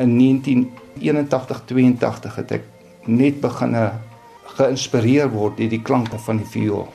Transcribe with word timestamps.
In 0.00 0.42
1981-82 0.42 2.34
het 2.34 2.52
ek 2.56 2.64
net 3.06 3.36
begin 3.38 3.76
geïnspireer 4.56 5.30
word 5.30 5.60
deur 5.60 5.70
die 5.70 5.84
klanke 5.86 6.18
van 6.18 6.40
die 6.42 6.48
viool. 6.50 6.88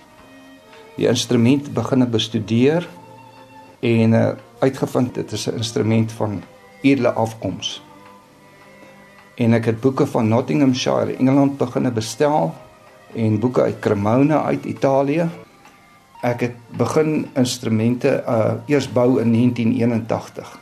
Die 0.98 1.08
instrument 1.08 1.70
begin 1.78 2.04
bestudeer 2.12 2.90
en 3.80 4.18
uh, 4.20 4.36
uitgevind 4.60 5.16
dit 5.16 5.32
is 5.32 5.48
'n 5.48 5.64
instrument 5.64 6.12
van 6.12 6.44
edele 6.84 7.16
afkoms. 7.16 7.82
En 9.40 9.54
ek 9.54 9.72
het 9.72 9.80
boeke 9.80 10.06
van 10.06 10.28
Nottinghamshire, 10.28 11.16
Engeland 11.16 11.58
begine 11.58 11.92
bestel 11.92 12.54
en 13.16 13.40
boeke 13.40 13.62
uit 13.62 13.80
Cremona 13.80 14.44
uit 14.44 14.66
Italië. 14.66 15.30
Ek 16.22 16.40
het 16.42 16.56
begin 16.76 17.30
instrumente 17.34 18.24
uh 18.28 18.54
eers 18.68 18.92
bou 18.92 19.22
in 19.22 19.32
1981. 19.32 20.60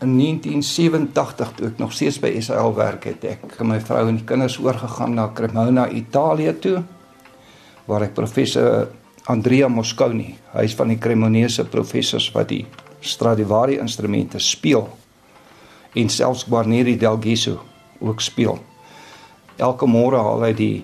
In 0.00 0.14
1987 0.16 1.52
toe 1.56 1.66
ek 1.68 1.80
nog 1.82 1.90
steeds 1.92 2.16
by 2.22 2.30
SAL 2.40 2.72
werk 2.72 3.04
het, 3.04 3.24
ek 3.34 3.58
en 3.60 3.68
my 3.68 3.76
vrou 3.84 4.06
en 4.08 4.16
die 4.16 4.24
kinders 4.24 4.56
oorgegaan 4.56 5.18
na 5.18 5.26
Cremona, 5.36 5.90
Italië 5.92 6.54
toe 6.56 6.78
waar 7.84 8.06
ek 8.06 8.14
professor 8.16 8.88
Andrea 9.28 9.68
Mosconi, 9.68 10.30
hy 10.54 10.64
is 10.64 10.76
van 10.78 10.88
die 10.88 10.96
Cremonese 10.96 11.66
professors 11.68 12.30
wat 12.32 12.48
die 12.48 12.62
Stradivari 13.04 13.76
instrumente 13.82 14.40
speel 14.40 14.88
en 16.00 16.08
selfs 16.08 16.46
Guarneri 16.48 16.96
del 16.96 17.20
Giso 17.20 17.58
ook 18.00 18.24
speel. 18.24 18.56
Elke 19.60 19.84
môre 19.84 20.24
haal 20.24 20.48
hy 20.48 20.52
die 20.56 20.74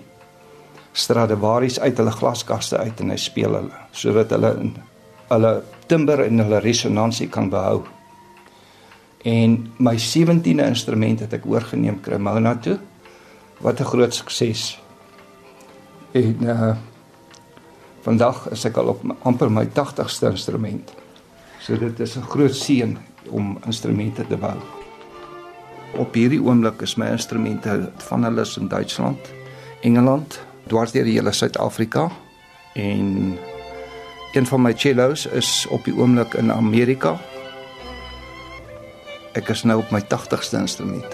Stradivari's 0.93 1.81
uit 1.81 1.97
hulle 1.97 2.13
glaskaste 2.13 2.77
uit 2.77 3.01
en 3.01 3.13
hy 3.13 3.19
speel 3.21 3.57
hulle 3.63 3.83
sodat 3.97 4.37
hulle 4.37 4.53
hulle 5.27 5.53
timbre 5.89 6.29
en 6.29 6.45
hulle 6.45 6.61
resonansie 6.61 7.33
kan 7.33 7.49
behou. 7.49 7.81
En 9.23 9.71
my 9.77 9.97
17de 9.97 10.65
instrument 10.65 11.19
het 11.19 11.33
ek 11.33 11.45
oorgeneem 11.45 11.99
Cremona 12.01 12.55
toe. 12.55 12.79
Wat 13.59 13.79
'n 13.79 13.83
groot 13.83 14.13
sukses. 14.13 14.81
En 16.11 16.37
uh 16.41 16.75
vandag 18.01 18.49
is 18.49 18.65
ek 18.65 18.77
al 18.77 18.87
op 18.87 19.01
amper 19.21 19.51
my 19.51 19.65
80ste 19.65 20.29
instrument. 20.29 20.93
So 21.59 21.77
dit 21.77 21.99
is 21.99 22.15
'n 22.15 22.29
groot 22.29 22.55
seën 22.55 22.97
om 23.29 23.57
instrumente 23.65 24.27
te 24.27 24.37
bou. 24.37 24.55
Op 25.95 26.13
hierdie 26.13 26.41
oomblik 26.43 26.81
is 26.81 26.95
my 26.95 27.07
instrumente 27.07 27.91
van 27.97 28.23
hulle 28.23 28.45
in 28.59 28.67
Duitsland, 28.67 29.19
Engeland, 29.81 30.39
dwars 30.67 30.91
deur 30.91 31.03
die 31.03 31.13
hele 31.13 31.31
Suid-Afrika 31.31 32.11
en 32.73 33.37
een 34.33 34.45
van 34.45 34.61
my 34.61 34.73
cellos 34.75 35.25
is 35.25 35.65
op 35.69 35.83
die 35.83 35.95
oomblik 35.95 36.33
in 36.33 36.51
Amerika. 36.51 37.19
Ek 39.37 39.51
is 39.53 39.61
nou 39.69 39.77
op 39.83 39.91
my 39.93 39.99
80ste 40.01 40.57
instrument. 40.57 41.05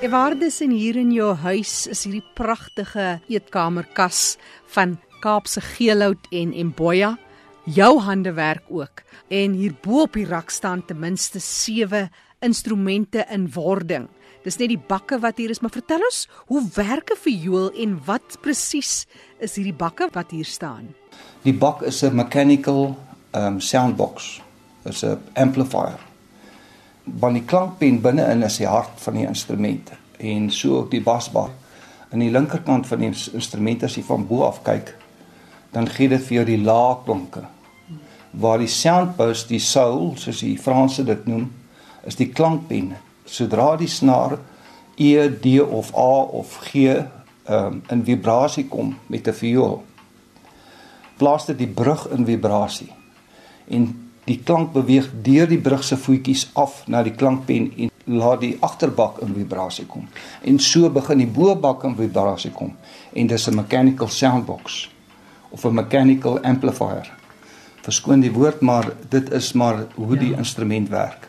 Ewardes 0.00 0.62
en 0.64 0.72
hier 0.72 0.96
in 0.96 1.12
jou 1.12 1.34
huis 1.44 1.84
is 1.92 2.06
hierdie 2.06 2.24
pragtige 2.32 3.18
eetkamerkas 3.28 4.38
van 4.72 4.96
Kaapse 5.20 5.60
geelhout 5.74 6.30
en 6.32 6.54
emboya, 6.56 7.18
jou 7.74 7.98
handewerk 8.00 8.64
ook. 8.68 9.02
En 9.28 9.52
hierbo 9.52 10.02
op 10.06 10.16
die 10.16 10.26
rak 10.26 10.50
staan 10.50 10.84
ten 10.84 10.98
minste 10.98 11.38
7 11.38 12.10
instrumente 12.40 13.26
in 13.30 13.48
wording. 13.52 14.08
Dis 14.44 14.56
net 14.56 14.70
die 14.70 14.80
bakke 14.88 15.18
wat 15.20 15.36
hier 15.36 15.50
is, 15.50 15.60
maar 15.60 15.74
vertel 15.74 16.00
ons, 16.06 16.28
hoe 16.46 16.62
werk 16.74 17.10
'n 17.10 17.20
viool 17.20 17.70
en 17.74 18.00
wat 18.04 18.38
presies 18.40 19.06
is 19.38 19.56
hierdie 19.56 19.76
bakke 19.76 20.08
wat 20.12 20.30
hier 20.30 20.44
staan? 20.44 20.94
Die 21.42 21.54
bak 21.54 21.82
is 21.82 22.02
'n 22.02 22.14
mechanical 22.14 22.96
um 23.34 23.60
soundbox. 23.60 24.40
Dit's 24.84 25.02
'n 25.04 25.18
amplifier 25.34 26.08
want 27.16 27.38
die 27.38 27.44
klankpen 27.44 28.00
binne-in 28.02 28.44
is 28.46 28.58
die 28.60 28.68
hart 28.68 29.00
van 29.04 29.18
die 29.18 29.26
instrumente 29.26 29.96
en 30.18 30.50
so 30.50 30.82
ook 30.82 30.90
die 30.90 31.02
basbak. 31.02 31.50
Aan 32.12 32.24
die 32.24 32.32
linkerkant 32.32 32.88
van 32.88 33.04
die 33.04 33.10
instrument 33.10 33.84
as 33.86 33.96
jy 33.98 34.02
van 34.02 34.26
bo 34.26 34.42
af 34.48 34.62
kyk, 34.66 34.94
dan 35.72 35.86
gee 35.92 36.08
dit 36.08 36.22
vir 36.24 36.40
jou 36.40 36.44
die 36.48 36.60
lae 36.62 36.96
klanke. 37.04 37.44
Waar 38.30 38.58
die 38.58 38.68
soundpost, 38.68 39.48
die 39.48 39.60
soul, 39.60 40.16
soos 40.16 40.40
die 40.40 40.58
Franse 40.58 41.04
dit 41.04 41.26
noem, 41.26 41.50
is 42.04 42.16
die 42.16 42.28
klankpen. 42.28 42.94
Sodra 43.24 43.76
die 43.76 43.88
snaar 43.88 44.38
E, 44.98 45.28
D 45.28 45.60
of 45.60 45.92
A 45.94 46.26
of 46.34 46.58
G 46.72 46.96
um, 47.48 47.82
in 47.88 48.04
vibrasie 48.04 48.68
kom 48.68 48.96
met 49.06 49.28
'n 49.28 49.32
viool, 49.32 49.82
plaas 51.16 51.46
dit 51.46 51.58
die 51.58 51.68
brug 51.68 52.08
in 52.10 52.24
vibrasie. 52.24 52.92
En 53.68 54.10
die 54.24 54.40
klank 54.44 54.72
beweeg 54.72 55.10
deur 55.22 55.48
die 55.48 55.60
brug 55.60 55.84
se 55.84 55.96
voetjies 55.96 56.50
af 56.52 56.82
na 56.86 57.02
die 57.02 57.14
klankpen 57.14 57.72
en 57.76 57.90
laat 58.04 58.40
die 58.40 58.56
agterbak 58.60 59.18
in 59.18 59.34
vibrasie 59.34 59.86
kom. 59.86 60.08
En 60.42 60.58
so 60.58 60.90
begin 60.90 61.18
die 61.18 61.26
bobak 61.26 61.84
in 61.84 61.96
vibrasie 61.96 62.50
kom 62.50 62.76
en 63.12 63.26
dis 63.26 63.48
'n 63.48 63.54
mechanical 63.54 64.08
soundbox 64.08 64.90
of 65.50 65.64
'n 65.64 65.74
mechanical 65.74 66.40
amplifier. 66.40 67.17
Verskoon 67.88 68.20
die 68.20 68.32
woord, 68.32 68.60
maar 68.60 68.90
dit 69.08 69.30
is 69.32 69.52
maar 69.56 69.86
hoe 69.96 70.14
ja. 70.14 70.20
die 70.20 70.32
instrument 70.36 70.88
werk. 70.92 71.28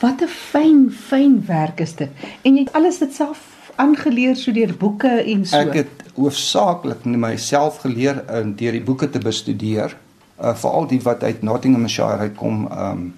Wat 0.00 0.20
'n 0.20 0.28
fyn 0.28 0.90
fyn 0.92 1.44
werk 1.46 1.80
is 1.80 1.94
dit. 1.96 2.10
En 2.42 2.56
jy 2.56 2.64
het 2.66 2.72
alles 2.72 2.98
dit 2.98 3.14
self 3.14 3.70
aangeleer 3.76 4.36
so 4.36 4.52
deur 4.52 4.74
boeke 4.76 5.08
en 5.08 5.46
so. 5.46 5.56
Ek 5.56 5.74
het 5.74 6.04
hoofsaaklik 6.16 7.04
myself 7.04 7.78
geleer 7.84 8.24
in 8.40 8.54
deur 8.56 8.72
die 8.72 8.82
boeke 8.84 9.08
te 9.10 9.18
bestudeer 9.18 9.96
uh, 10.40 10.54
veral 10.54 10.86
die 10.86 11.00
wat 11.04 11.22
uit 11.22 11.42
Nottinghamshire 11.42 12.28
uitkom 12.28 12.66
um 12.72 13.14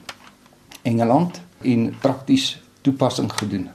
Engeland 0.82 1.40
en 1.62 1.94
prakties 2.00 2.60
toepassing 2.86 3.30
gedoen. 3.32 3.68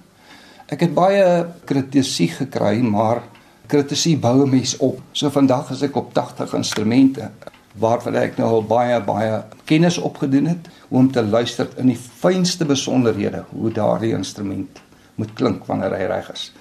Ek 0.71 0.79
het 0.79 0.93
baie 0.95 1.45
kritisie 1.67 2.29
gekry, 2.31 2.79
maar 2.79 3.21
kritisie 3.67 4.17
bou 4.17 4.45
'n 4.45 4.49
mens 4.49 4.77
op. 4.77 5.01
So 5.11 5.29
vandag 5.29 5.71
is 5.71 5.81
ek 5.81 5.95
op 5.95 6.13
80 6.13 6.53
instrumente 6.53 7.31
waarvan 7.79 8.15
ek 8.15 8.37
nou 8.37 8.49
al 8.49 8.65
baie 8.69 8.99
baie 9.01 9.41
kennis 9.65 9.97
opgedoen 9.97 10.45
het 10.51 10.69
om 10.89 11.11
te 11.11 11.23
luister 11.25 11.69
in 11.81 11.89
die 11.89 11.97
fynste 11.97 12.65
besonderhede 12.69 13.43
hoe 13.49 13.71
daardie 13.73 14.13
instrument 14.13 14.81
moet 15.15 15.33
klink 15.33 15.65
wanneer 15.65 15.95
hy 15.97 16.07
reg 16.09 16.29
is. 16.33 16.51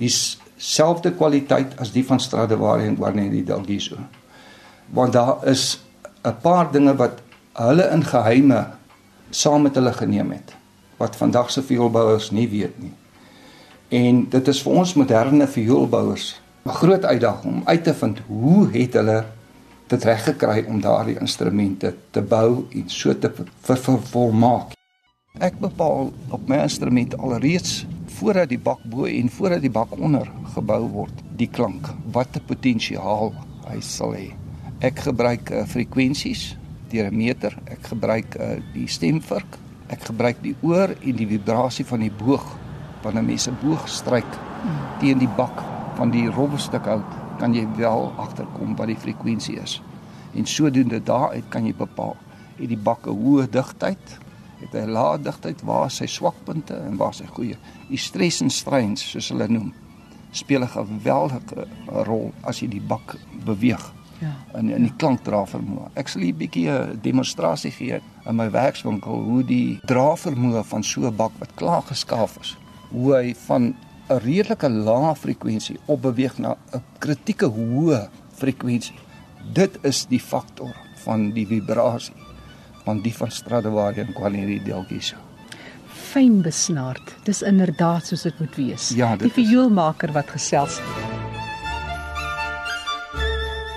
Dieselfde 0.00 1.12
kwaliteit 1.16 1.76
as 1.80 1.92
die 1.92 2.04
van 2.04 2.20
Stradivari 2.20 2.88
en 2.88 2.96
Guarneri 2.96 3.44
del 3.44 3.64
Giso. 3.66 4.00
Want 4.92 5.12
daar 5.12 5.44
is 5.48 5.80
'n 6.24 6.36
paar 6.42 6.72
dinge 6.72 6.96
wat 6.96 7.20
hulle 7.52 7.90
in 7.90 8.04
geheime 8.04 8.66
saam 9.30 9.62
met 9.62 9.74
hulle 9.74 9.92
geneem 9.92 10.30
het 10.30 10.56
wat 10.96 11.16
vandag 11.16 11.50
se 11.50 11.62
vioolbouers 11.62 12.30
nie 12.30 12.48
weet 12.48 12.78
nie. 12.78 12.92
En 13.88 14.28
dit 14.30 14.48
is 14.48 14.62
vir 14.62 14.72
ons 14.72 14.94
moderne 14.94 15.46
vioolbouers 15.46 16.40
'n 16.64 16.70
groot 16.70 17.04
uitdaging 17.04 17.54
om 17.54 17.62
uit 17.64 17.84
te 17.84 17.94
vind 17.94 18.18
hoe 18.26 18.70
het 18.70 18.92
hulle 18.92 19.24
dit 19.92 20.04
reg 20.08 20.24
gekry 20.24 20.62
om 20.68 20.80
daardie 20.80 21.18
instrumente 21.20 21.92
te 22.14 22.22
bou 22.24 22.64
en 22.72 22.88
so 22.90 23.14
te 23.18 23.30
vervolmaak. 23.66 24.76
Ek 25.40 25.56
bepaal 25.60 26.10
op 26.32 26.48
my 26.48 26.62
instrument 26.64 27.16
alreeds 27.18 27.82
voordat 28.18 28.50
die 28.52 28.60
bak 28.60 28.82
bo 28.88 29.08
en 29.08 29.30
voordat 29.32 29.64
die 29.64 29.72
bak 29.72 29.92
onder 29.96 30.28
gebou 30.54 30.82
word, 30.92 31.22
die 31.36 31.48
klank, 31.48 31.88
watter 32.12 32.44
potensiaal 32.48 33.32
hy 33.68 33.78
sal 33.84 34.16
hê. 34.16 34.30
Ek 34.84 35.04
gebruik 35.06 35.52
uh, 35.52 35.64
frekwensies 35.68 36.52
deur 36.92 37.08
'n 37.08 37.16
meter. 37.16 37.56
Ek 37.70 37.92
gebruik 37.94 38.36
uh, 38.36 38.58
die 38.74 38.88
stemvurk. 38.88 39.58
Ek 39.88 40.08
gebruik 40.08 40.42
die 40.42 40.56
oor 40.60 40.92
en 40.92 41.16
die 41.16 41.28
vibrasie 41.28 41.84
van 41.88 42.00
die 42.04 42.12
boog 42.12 42.44
wanneer 43.02 43.24
mense 43.24 43.52
boog 43.62 43.88
stryk 43.88 44.28
teen 45.00 45.18
die 45.18 45.30
bak 45.36 45.62
van 45.98 46.12
die 46.14 46.28
rowwe 46.30 46.58
stuk 46.58 46.86
hout, 46.86 47.21
kan 47.42 47.54
jy 47.54 47.66
wel 47.76 48.12
agterkom 48.22 48.76
wat 48.78 48.86
die 48.86 48.98
frekwensie 49.02 49.56
is. 49.58 49.80
En 50.38 50.46
sodoende 50.46 51.00
daaruit 51.02 51.48
kan 51.50 51.66
jy 51.66 51.74
bepaal 51.74 52.14
het 52.60 52.68
die 52.70 52.78
bak 52.78 53.06
'n 53.06 53.18
hoë 53.18 53.48
digtheid, 53.50 54.18
het 54.60 54.72
hy 54.72 54.84
'n 54.86 54.94
lae 54.94 55.18
digtheid, 55.18 55.62
waar 55.62 55.86
is 55.86 55.96
sy 55.96 56.06
swakpunte 56.06 56.74
en 56.74 56.96
waar 56.96 57.10
is 57.10 57.16
sy 57.16 57.26
goeie. 57.26 57.56
Die 57.88 57.98
stres 57.98 58.40
en 58.40 58.50
strains 58.50 59.10
soos 59.10 59.28
hulle 59.28 59.48
noem, 59.48 59.72
speel 60.30 60.62
'n 60.62 60.68
geweldige 60.68 61.66
rol 61.86 62.32
as 62.42 62.60
jy 62.60 62.68
die 62.68 62.80
bak 62.80 63.16
beweeg 63.44 63.92
ja. 64.20 64.58
in 64.58 64.70
in 64.70 64.82
die 64.82 64.96
klankdravermoë. 64.96 65.90
Ek 65.94 66.08
sal 66.08 66.22
hier 66.22 66.34
'n 66.34 66.38
bietjie 66.38 66.70
'n 66.70 66.98
demonstrasie 67.02 67.70
gee 67.70 68.00
in 68.26 68.36
my 68.36 68.50
werkswinkel 68.50 69.22
hoe 69.22 69.44
die 69.44 69.80
dravermoë 69.86 70.64
van 70.64 70.82
so 70.82 71.06
'n 71.06 71.16
bak 71.16 71.32
wat 71.38 71.54
klaar 71.54 71.82
geskaaf 71.82 72.38
is, 72.40 72.56
hoe 72.90 73.14
hy 73.14 73.34
van 73.34 73.74
'n 74.08 74.18
redelike 74.18 74.68
lae 74.68 75.14
frekwensie 75.14 75.78
op 75.86 76.02
beweeg 76.02 76.38
na 76.38 76.56
'n 76.74 76.82
kritieke 76.98 77.46
hoë 77.46 78.08
frekwensie. 78.34 78.98
Dit 79.52 79.78
is 79.82 80.06
die 80.06 80.20
faktor 80.20 80.74
van 81.04 81.30
die 81.32 81.46
vibrasie. 81.46 82.22
van 82.84 83.02
die 83.02 83.14
van 83.14 83.30
Stradivari 83.30 84.00
en 84.00 84.14
Guarneri 84.16 84.58
del 84.64 84.84
Guiso. 84.88 85.16
Fyn 86.12 86.40
besnaard. 86.42 87.14
Dis 87.26 87.42
inderdaad 87.46 88.06
soos 88.10 88.26
dit 88.26 88.40
moet 88.40 88.56
wees. 88.58 88.90
Ja, 88.96 89.14
dit 89.16 89.28
die 89.30 89.46
vioolmaker 89.46 90.12
wat 90.16 90.32
gesels. 90.34 90.80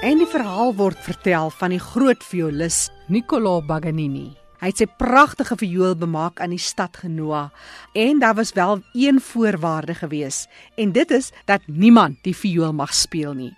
En 0.06 0.20
die 0.22 0.30
verhaal 0.30 0.76
word 0.78 1.00
vertel 1.02 1.50
van 1.60 1.74
die 1.74 1.82
groot 1.82 2.22
violis 2.24 2.90
Niccolò 3.10 3.60
Paganini. 3.66 4.45
Hy 4.66 4.72
het 4.72 4.80
sy 4.82 4.86
pragtige 4.98 5.54
viool 5.62 5.92
bemaak 5.94 6.40
aan 6.42 6.50
die 6.50 6.58
stad 6.58 6.96
Genoa 6.98 7.52
en 7.94 8.18
daar 8.24 8.34
was 8.34 8.56
wel 8.58 8.80
een 8.98 9.20
voorwaarde 9.22 9.94
gewees 9.94 10.48
en 10.74 10.90
dit 10.96 11.12
is 11.14 11.28
dat 11.46 11.62
niemand 11.70 12.18
die 12.26 12.34
viool 12.34 12.74
mag 12.74 12.96
speel 12.98 13.36
nie. 13.38 13.52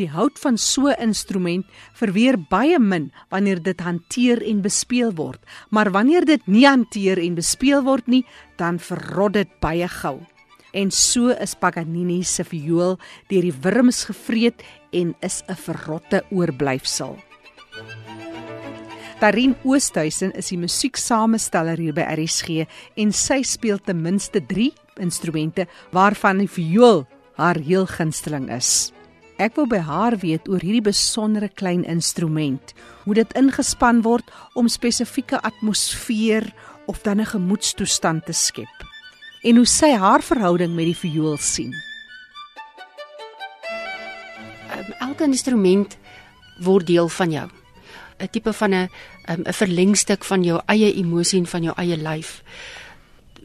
Die 0.00 0.08
hout 0.08 0.40
van 0.40 0.56
so 0.56 0.88
'n 0.88 0.96
instrument 1.10 1.66
verweer 1.92 2.40
baie 2.40 2.78
min 2.78 3.12
wanneer 3.28 3.62
dit 3.62 3.80
hanteer 3.80 4.40
en 4.42 4.62
bespeel 4.62 5.12
word, 5.12 5.44
maar 5.68 5.90
wanneer 5.90 6.24
dit 6.24 6.46
nie 6.46 6.66
hanteer 6.66 7.18
en 7.18 7.34
bespeel 7.34 7.82
word 7.82 8.06
nie, 8.06 8.24
dan 8.56 8.78
verrot 8.78 9.32
dit 9.32 9.60
baie 9.60 9.88
gou. 9.88 10.20
En 10.72 10.90
so 10.90 11.28
is 11.28 11.54
Paganini 11.54 12.24
se 12.24 12.44
viool 12.44 12.98
deur 13.28 13.42
die 13.42 13.58
wurms 13.60 14.04
gevreet 14.04 14.64
en 14.90 15.14
is 15.20 15.42
'n 15.48 15.54
verrotte 15.54 16.24
oorblyfsel. 16.30 17.18
Tarin 19.18 19.56
Oosthuizen 19.66 20.30
is 20.38 20.52
die 20.52 20.60
musieksamesteller 20.62 21.80
hier 21.82 21.94
by 21.96 22.04
RSG 22.06 22.68
en 23.02 23.10
sy 23.10 23.40
speel 23.42 23.80
ten 23.82 23.98
minste 23.98 24.38
3 24.46 24.68
instrumente 25.02 25.64
waarvan 25.90 26.38
die 26.38 26.46
viool 26.46 27.02
haar 27.34 27.58
heel 27.58 27.88
gunsteling 27.90 28.46
is. 28.54 28.92
Ek 29.42 29.58
wil 29.58 29.66
by 29.66 29.82
haar 29.82 30.20
weet 30.22 30.46
oor 30.46 30.62
hierdie 30.62 30.86
besondere 30.86 31.50
klein 31.50 31.82
instrument, 31.82 32.70
hoe 33.06 33.18
dit 33.18 33.34
ingespan 33.38 34.04
word 34.06 34.30
om 34.54 34.70
spesifieke 34.70 35.42
atmosfeer 35.42 36.46
of 36.86 37.02
dan 37.02 37.18
'n 37.18 37.26
gemoedstoestand 37.26 38.26
te 38.26 38.32
skep 38.32 38.86
en 39.42 39.56
hoe 39.56 39.66
sy 39.66 39.90
haar 39.98 40.22
verhouding 40.22 40.74
met 40.74 40.86
die 40.94 40.96
viool 40.96 41.36
sien. 41.38 41.74
Um, 44.78 44.92
elke 45.00 45.24
instrument 45.24 45.98
word 46.62 46.86
deel 46.86 47.08
van 47.08 47.30
jou. 47.30 47.48
'n 48.18 48.28
tipe 48.30 48.52
van 48.52 48.74
'n 48.74 48.88
'n 49.28 49.44
um, 49.46 49.52
verlengstuk 49.52 50.24
van 50.24 50.42
jou 50.44 50.60
eie 50.66 50.92
emosie 50.94 51.38
en 51.38 51.46
van 51.46 51.62
jou 51.62 51.74
eie 51.76 51.96
lyf. 51.96 52.42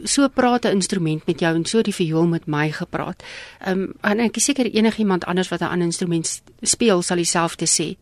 So 0.03 0.27
praat 0.27 0.65
'n 0.65 0.71
instrument 0.71 1.25
met 1.25 1.39
jou 1.39 1.55
en 1.55 1.65
so 1.65 1.81
die 1.81 1.93
viool 1.93 2.25
met 2.27 2.45
my 2.47 2.71
gepraat. 2.71 3.23
Ehm 3.65 3.79
um, 3.81 3.93
en 4.01 4.19
ek 4.19 4.37
is 4.37 4.43
seker 4.43 4.65
enigiemand 4.65 5.25
anders 5.25 5.49
wat 5.49 5.61
'n 5.61 5.65
ander 5.71 5.85
instrument 5.85 6.41
speel 6.61 7.01
sal 7.01 7.17
dieselfde 7.17 7.65
sê. 7.67 7.95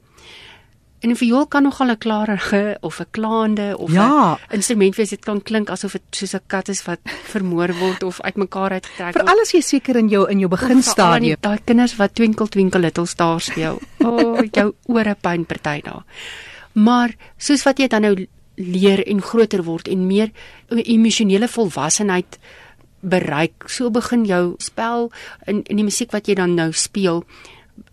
En 1.01 1.09
'n 1.09 1.15
viool 1.15 1.47
kan 1.47 1.63
nogal 1.63 1.89
'n 1.89 1.97
klarige 1.97 2.77
of 2.81 2.99
'n 2.99 3.05
klaande 3.11 3.77
of 3.77 3.89
'n 3.89 3.93
Ja. 3.93 4.37
instrument 4.49 4.95
wees. 4.95 5.09
Dit 5.09 5.25
kan 5.25 5.41
klink 5.41 5.69
asof 5.69 5.91
dit 5.91 6.01
soos 6.09 6.33
'n 6.33 6.41
kat 6.47 6.67
is 6.69 6.83
wat 6.83 6.99
vermoor 7.33 7.73
word 7.79 8.03
of 8.03 8.21
uitmekaar 8.21 8.71
uitgetrek 8.71 9.13
word. 9.13 9.25
Vir 9.25 9.33
alles 9.35 9.51
jy 9.51 9.61
seker 9.61 9.95
in 9.95 10.09
jou 10.09 10.29
in 10.29 10.39
jou 10.39 10.49
beginstadium. 10.49 11.37
Daai 11.39 11.59
kinders 11.65 11.95
wat 11.95 12.15
twinkle 12.15 12.47
twinkle 12.47 12.79
little 12.79 13.05
stars 13.05 13.45
speel. 13.45 13.79
O, 14.03 14.09
oh, 14.09 14.45
jou 14.51 14.73
ore 14.85 15.15
pyn 15.21 15.45
party 15.45 15.81
daar. 15.81 16.03
Maar 16.73 17.15
soos 17.37 17.63
wat 17.63 17.79
jy 17.79 17.87
dan 17.87 18.01
nou 18.01 18.15
leer 18.55 19.01
en 19.07 19.21
groter 19.21 19.63
word 19.63 19.87
en 19.87 20.07
meer 20.07 20.31
emosionele 20.69 21.47
volwassenheid 21.47 22.37
bereik, 23.01 23.65
so 23.67 23.89
begin 23.89 24.25
jou 24.29 24.55
spel 24.61 25.09
in 25.49 25.63
in 25.65 25.81
die 25.81 25.87
musiek 25.87 26.11
wat 26.13 26.27
jy 26.29 26.35
dan 26.37 26.55
nou 26.55 26.71
speel 26.71 27.23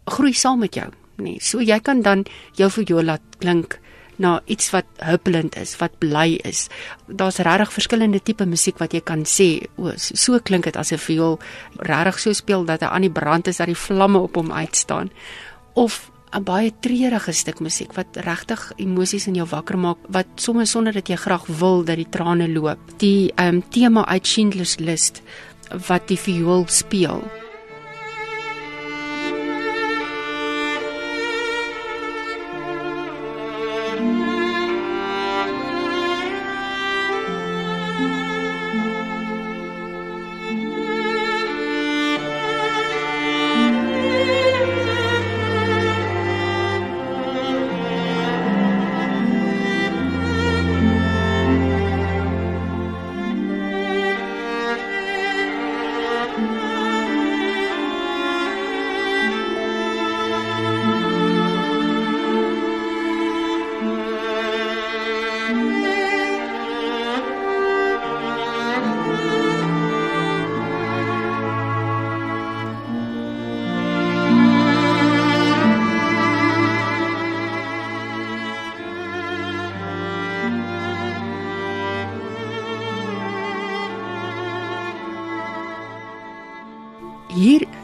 groei 0.05 0.35
saam 0.37 0.61
met 0.61 0.75
jou, 0.75 0.89
nê. 1.17 1.37
Nee, 1.37 1.41
so 1.41 1.61
jy 1.65 1.79
kan 1.81 2.03
dan 2.03 2.25
jou 2.57 2.69
viool 2.71 3.09
laat 3.09 3.39
klink 3.41 3.79
na 4.19 4.41
iets 4.51 4.73
wat 4.75 4.87
huppelend 5.07 5.57
is, 5.57 5.77
wat 5.79 5.95
bly 6.03 6.41
is. 6.45 6.67
Daar's 7.07 7.39
regtig 7.39 7.73
verskillende 7.73 8.21
tipe 8.21 8.47
musiek 8.47 8.79
wat 8.83 8.95
jy 8.95 9.01
kan 9.07 9.23
sê, 9.25 9.69
o, 9.79 9.93
so 9.97 10.41
klink 10.43 10.67
dit 10.67 10.77
as 10.77 10.93
'n 10.93 10.99
viool 10.99 11.39
regtig 11.79 12.19
so 12.19 12.33
speel 12.33 12.65
dat 12.65 12.83
hy 12.83 12.89
aan 12.89 13.07
die 13.07 13.15
brand 13.15 13.49
is 13.49 13.57
dat 13.57 13.67
die 13.67 13.79
vlamme 13.79 14.19
op 14.19 14.35
hom 14.35 14.53
uitstaan. 14.53 15.11
Of 15.75 16.11
'n 16.33 16.45
baie 16.45 16.73
treurige 16.81 17.33
stuk 17.33 17.61
musiek 17.61 17.93
wat 17.93 18.17
regtig 18.17 18.73
emosies 18.77 19.27
in 19.27 19.35
jou 19.35 19.47
wakker 19.49 19.79
maak 19.79 19.99
wat 20.09 20.27
sommer 20.37 20.67
sonder 20.67 20.93
dat 20.93 21.09
jy 21.09 21.17
graag 21.17 21.47
wil 21.47 21.85
dat 21.85 21.97
die 21.97 22.09
trane 22.11 22.49
loop. 22.49 22.79
Die 22.99 23.33
ehm 23.37 23.55
um, 23.55 23.63
tema 23.71 24.07
uit 24.07 24.27
Schindler's 24.27 24.79
List 24.79 25.23
wat 25.89 26.09
die 26.09 26.19
viool 26.19 26.65
speel. 26.67 27.23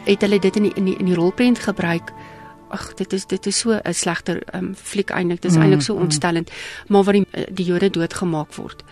Het 0.05 0.21
hulle 0.21 0.39
dit 0.39 0.55
in 0.55 0.69
die, 0.69 0.73
in 0.75 0.85
die 0.85 0.97
in 0.97 1.05
die 1.05 1.15
rolprent 1.15 1.59
gebruik. 1.59 2.13
Ag, 2.69 2.93
dit 2.93 3.13
is 3.13 3.25
dit 3.25 3.45
is 3.45 3.59
so 3.59 3.79
'n 3.83 3.93
slegter 3.93 4.41
um, 4.53 4.75
fliek 4.75 5.09
eintlik. 5.09 5.41
Dit 5.41 5.51
is 5.51 5.57
Mm, 5.57 5.63
eintlik 5.63 5.81
so 5.81 5.95
mm. 5.95 6.01
ontstellend, 6.01 6.51
maar 6.87 7.03
waar 7.03 7.13
die 7.13 7.27
eh, 7.31 7.43
die 7.51 7.65
Jode 7.65 7.89
doodgemaak 7.89 8.55
word. 8.55 8.83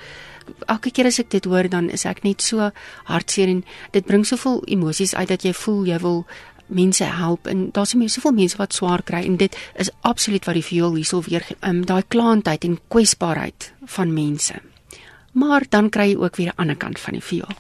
Elke 0.66 0.92
keer 0.92 1.06
as 1.06 1.20
ek 1.20 1.30
dit 1.30 1.46
hoor, 1.46 1.70
dan 1.70 1.90
is 1.90 2.06
ek 2.06 2.24
net 2.24 2.42
so 2.42 2.72
hartseer 3.04 3.48
en 3.48 3.64
dit 3.92 4.06
bring 4.06 4.26
soveel 4.26 4.64
emosies 4.66 5.16
uit 5.16 5.28
dat 5.28 5.44
jy 5.44 5.54
voel 5.54 5.86
jy 5.86 6.00
wil 6.00 6.26
mense 6.68 7.04
help 7.04 7.48
en 7.48 7.70
daar's 7.72 7.90
soveel 7.90 8.32
mense 8.32 8.58
wat 8.58 8.74
swaar 8.74 9.04
kry 9.04 9.24
en 9.26 9.38
dit 9.38 9.56
is 9.76 9.90
absoluut 10.02 10.46
wat 10.46 10.54
die 10.54 10.64
viool 10.64 10.96
hierso 10.96 11.22
weer 11.22 11.46
um, 11.62 11.86
daai 11.86 12.04
klaantheid 12.08 12.64
en 12.64 12.80
kwesbaarheid 12.88 13.74
van 13.86 14.14
mense. 14.14 14.54
Maar 15.34 15.66
dan 15.70 15.90
kry 15.90 16.10
jy 16.14 16.18
ook 16.18 16.36
weer 16.36 16.54
'n 16.54 16.62
ander 16.62 16.76
kant 16.76 17.00
van 17.00 17.14
die 17.14 17.24
viool. 17.24 17.56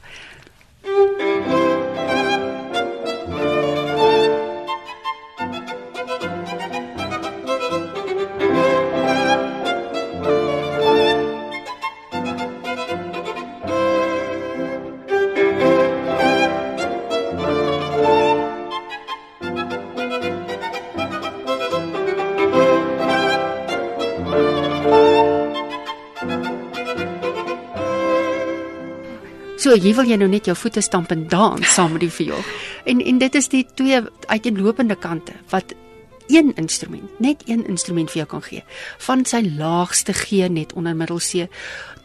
Hier 29.74 29.96
wil 29.98 30.06
jy 30.06 30.18
nou 30.22 30.27
net 30.30 30.46
jou 30.46 30.53
voete 30.58 30.84
stamp 30.86 31.12
en 31.12 31.24
dans 31.32 31.70
saam 31.74 31.96
met 31.96 32.03
die 32.06 32.12
viool. 32.13 32.44
En 32.86 33.00
en 33.01 33.18
dit 33.18 33.36
is 33.36 33.48
die 33.50 33.63
twee 33.74 34.01
uiteenlopende 34.30 34.96
kante 34.96 35.34
wat 35.50 35.74
een 36.27 36.53
instrument, 36.56 37.10
net 37.20 37.42
een 37.50 37.65
instrument 37.68 38.12
vir 38.12 38.24
jou 38.24 38.27
kan 38.36 38.44
gee. 38.46 38.63
Van 38.98 39.25
sy 39.25 39.42
laagste 39.58 40.13
G 40.13 40.46
net 40.50 40.74
onder 40.74 40.96
middel 40.96 41.18
C 41.18 41.50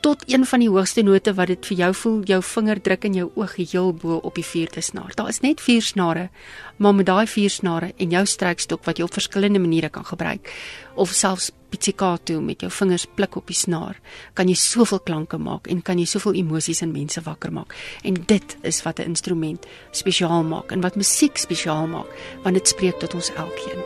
tot 0.01 0.23
een 0.31 0.47
van 0.47 0.63
die 0.63 0.69
hoogste 0.71 1.03
note 1.03 1.35
wat 1.35 1.51
dit 1.51 1.67
vir 1.67 1.77
jou 1.77 1.91
voel 1.95 2.19
jou 2.25 2.39
vinger 2.43 2.81
druk 2.81 3.05
in 3.05 3.15
jou 3.19 3.31
oog 3.35 3.57
heel 3.59 3.93
bo 3.93 4.21
op 4.23 4.35
die 4.39 4.47
vierde 4.47 4.81
snaar. 4.81 5.11
Daar 5.15 5.29
is 5.29 5.41
net 5.43 5.61
vier 5.61 5.83
snare, 5.83 6.29
maar 6.77 6.95
met 6.95 7.07
daai 7.07 7.27
vier 7.27 7.51
snare 7.51 7.93
en 7.97 8.11
jou 8.15 8.25
strykstok 8.27 8.85
wat 8.87 8.99
jy 8.99 9.05
op 9.05 9.13
verskillende 9.19 9.59
maniere 9.59 9.91
kan 9.91 10.07
gebruik 10.07 10.53
of 10.99 11.15
selfs 11.15 11.51
pizzicato 11.69 12.41
met 12.41 12.61
jou 12.65 12.71
vingers 12.73 13.07
pluk 13.15 13.37
op 13.37 13.47
die 13.47 13.57
snaar, 13.57 14.01
kan 14.35 14.49
jy 14.49 14.57
soveel 14.59 15.01
klanke 15.05 15.39
maak 15.39 15.69
en 15.71 15.83
kan 15.85 16.01
jy 16.01 16.07
soveel 16.09 16.41
emosies 16.41 16.83
in 16.83 16.93
mense 16.93 17.23
wakker 17.27 17.53
maak. 17.55 17.77
En 18.03 18.19
dit 18.27 18.57
is 18.63 18.83
wat 18.83 18.99
'n 18.99 19.15
instrument 19.15 19.67
spesiaal 19.93 20.43
maak 20.43 20.73
en 20.73 20.81
wat 20.81 20.97
musiek 20.97 21.37
spesiaal 21.37 21.87
maak, 21.87 22.09
want 22.43 22.55
dit 22.55 22.69
spreek 22.69 22.99
tot 22.99 23.15
ons 23.15 23.31
elkeen. 23.35 23.83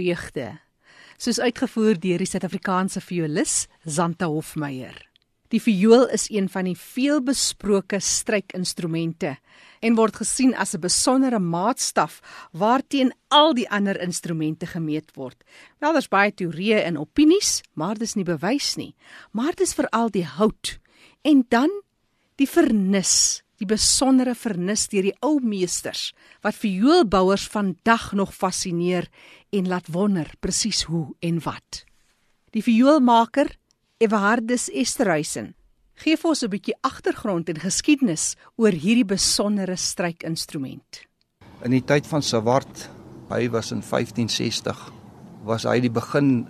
Liefdesvreugde. 0.00 0.58
Soos 1.20 1.38
uitgevoer 1.40 1.98
deur 2.00 2.22
die 2.22 2.28
Suid-Afrikaanse 2.28 3.02
violis 3.04 3.66
Zanta 3.84 4.30
Hofmeyer. 4.30 4.96
Die 5.52 5.60
viool 5.60 6.06
is 6.14 6.28
een 6.30 6.48
van 6.48 6.64
die 6.64 6.76
veelbesproke 6.78 7.98
strykinstrumente 8.00 9.34
en 9.84 9.96
word 9.98 10.16
gesien 10.22 10.54
as 10.54 10.74
'n 10.74 10.80
besondere 10.80 11.38
maatstaf 11.38 12.20
waarteen 12.52 13.12
al 13.28 13.52
die 13.54 13.68
ander 13.68 14.00
instrumente 14.00 14.66
gemeet 14.66 15.10
word. 15.16 15.36
Wel 15.80 15.92
daar's 15.92 16.08
baie 16.08 16.32
teorieë 16.32 16.80
en 16.84 16.98
opinies, 16.98 17.62
maar 17.74 17.98
dis 17.98 18.14
nie 18.14 18.24
bewys 18.24 18.76
nie. 18.76 18.94
Maar 19.32 19.54
dis 19.54 19.74
veral 19.74 20.10
die 20.10 20.24
hout 20.24 20.78
en 21.22 21.44
dan 21.48 21.70
die 22.36 22.48
vernis 22.48 23.42
die 23.60 23.68
besondere 23.68 24.32
vernis 24.34 24.86
deur 24.88 25.10
die 25.10 25.16
ou 25.24 25.36
meesters 25.44 26.10
wat 26.44 26.56
vioolbouers 26.56 27.44
vandag 27.52 28.10
nog 28.16 28.32
fascineer 28.34 29.08
en 29.52 29.68
laat 29.68 29.90
wonder 29.92 30.30
presies 30.40 30.86
hoe 30.88 31.10
en 31.20 31.40
wat. 31.44 31.84
Die 32.56 32.64
vioolmaker 32.64 33.52
Everhardus 34.00 34.70
Esterhuizen 34.72 35.52
gee 36.00 36.16
vir 36.16 36.30
ons 36.30 36.42
'n 36.42 36.48
bietjie 36.48 36.78
agtergrond 36.80 37.48
en 37.48 37.60
geskiedenis 37.60 38.36
oor 38.56 38.72
hierdie 38.72 39.04
besondere 39.04 39.76
strykinstrument. 39.76 41.04
In 41.62 41.70
die 41.70 41.84
tyd 41.84 42.06
van 42.06 42.22
Sawart, 42.22 42.88
hy 43.28 43.50
was 43.50 43.72
in 43.72 43.82
1560, 43.82 44.92
was 45.44 45.64
hy 45.64 45.80
die 45.80 45.90
begin 45.90 46.48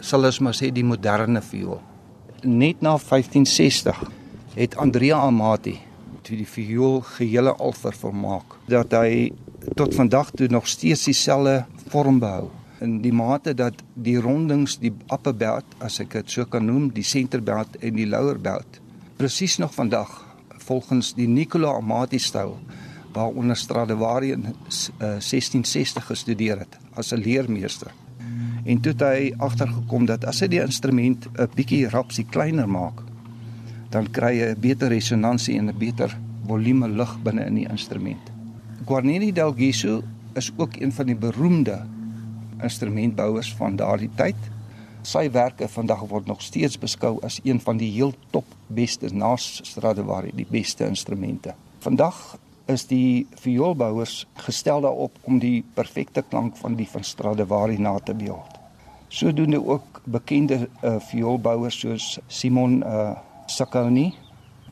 sal 0.00 0.24
ons 0.24 0.40
maar 0.40 0.54
sê 0.54 0.70
die 0.70 0.84
moderne 0.84 1.42
viool. 1.42 1.82
Net 2.44 2.80
na 2.80 2.98
1560 2.98 4.10
het 4.54 4.76
Andrea 4.76 5.18
Amati 5.18 5.91
toe 6.22 6.36
die 6.36 6.48
viool 6.48 7.00
gehele 7.16 7.54
al 7.54 7.72
vermaak 7.72 8.58
dat 8.66 8.92
hy 8.92 9.32
tot 9.78 9.94
vandag 9.94 10.30
toe 10.30 10.48
nog 10.48 10.66
steeds 10.68 11.04
dieselfde 11.04 11.64
vorm 11.88 12.18
behou. 12.18 12.50
In 12.80 13.00
die 13.02 13.12
mate 13.12 13.54
dat 13.54 13.74
die 13.94 14.18
rondings 14.18 14.78
die 14.78 14.92
upper 15.12 15.34
belt 15.34 15.64
as 15.78 16.00
ek 16.00 16.12
dit 16.12 16.30
so 16.30 16.44
kan 16.44 16.66
noem 16.66 16.90
die 16.94 17.06
center 17.06 17.42
belt 17.42 17.76
en 17.80 17.94
die 17.94 18.06
lower 18.06 18.38
belt 18.38 18.82
presies 19.22 19.56
nog 19.58 19.74
vandag 19.74 20.10
volgens 20.58 21.14
die 21.14 21.28
Nicola 21.28 21.76
Amati 21.78 22.18
styl 22.18 22.56
waaronder 23.12 23.56
Stradivari 23.56 24.32
in 24.32 24.42
uh, 24.42 24.52
1660 24.98 26.06
gestudeer 26.06 26.58
het 26.58 26.78
as 26.94 27.12
'n 27.12 27.20
leermeester. 27.22 27.92
En 28.64 28.80
toe 28.80 28.92
het 28.92 29.00
hy 29.00 29.34
agtergekom 29.36 30.06
dat 30.06 30.24
as 30.24 30.40
hy 30.40 30.48
die 30.48 30.60
instrument 30.60 31.28
'n 31.38 31.48
bietjie 31.54 31.88
rapsie 31.88 32.24
kleiner 32.24 32.68
maak 32.68 33.02
dan 33.92 34.08
kry 34.10 34.32
jy 34.38 34.48
'n 34.54 34.60
beter 34.60 34.88
resonansie 34.88 35.58
en 35.58 35.68
'n 35.68 35.78
beter 35.78 36.18
volume 36.46 36.88
lug 36.88 37.18
binne 37.22 37.44
in 37.46 37.54
die 37.54 37.68
instrument. 37.68 38.32
Guarneri 38.86 39.32
del 39.32 39.52
Guiso 39.52 40.02
is 40.34 40.52
ook 40.56 40.76
een 40.80 40.92
van 40.92 41.06
die 41.06 41.16
beroemde 41.16 41.84
instrumentbouers 42.62 43.54
van 43.54 43.76
daardie 43.76 44.10
tyd. 44.14 44.36
Sywerke 45.02 45.68
vandag 45.68 46.00
word 46.08 46.26
nog 46.26 46.42
steeds 46.42 46.78
beskou 46.78 47.18
as 47.22 47.40
een 47.44 47.60
van 47.60 47.76
die 47.76 47.90
heel 47.90 48.14
top 48.30 48.44
beste 48.66 49.10
na 49.14 49.36
Stradivari, 49.36 50.30
die 50.34 50.46
beste 50.48 50.86
instrumente. 50.86 51.54
Vandag 51.78 52.38
is 52.66 52.86
die 52.86 53.26
vioolbouers 53.34 54.26
gestel 54.46 54.80
daarop 54.80 55.18
om 55.22 55.38
die 55.38 55.64
perfekte 55.74 56.22
klank 56.28 56.56
van 56.56 56.74
die 56.74 56.88
van 56.88 57.04
Stradivari 57.04 57.78
na 57.78 57.98
te 57.98 58.14
beeld. 58.14 58.58
Sodoende 59.08 59.66
ook 59.66 60.00
bekende 60.04 60.68
uh, 60.84 60.96
vioolbouers 60.98 61.78
soos 61.78 62.18
Simon 62.26 62.80
uh, 62.86 63.10
Sacconi, 63.62 64.10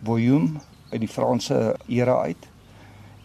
Boyum 0.02 0.56
uit 0.90 1.02
die 1.04 1.08
Franse 1.08 1.76
era 1.86 2.16
uit. 2.26 2.46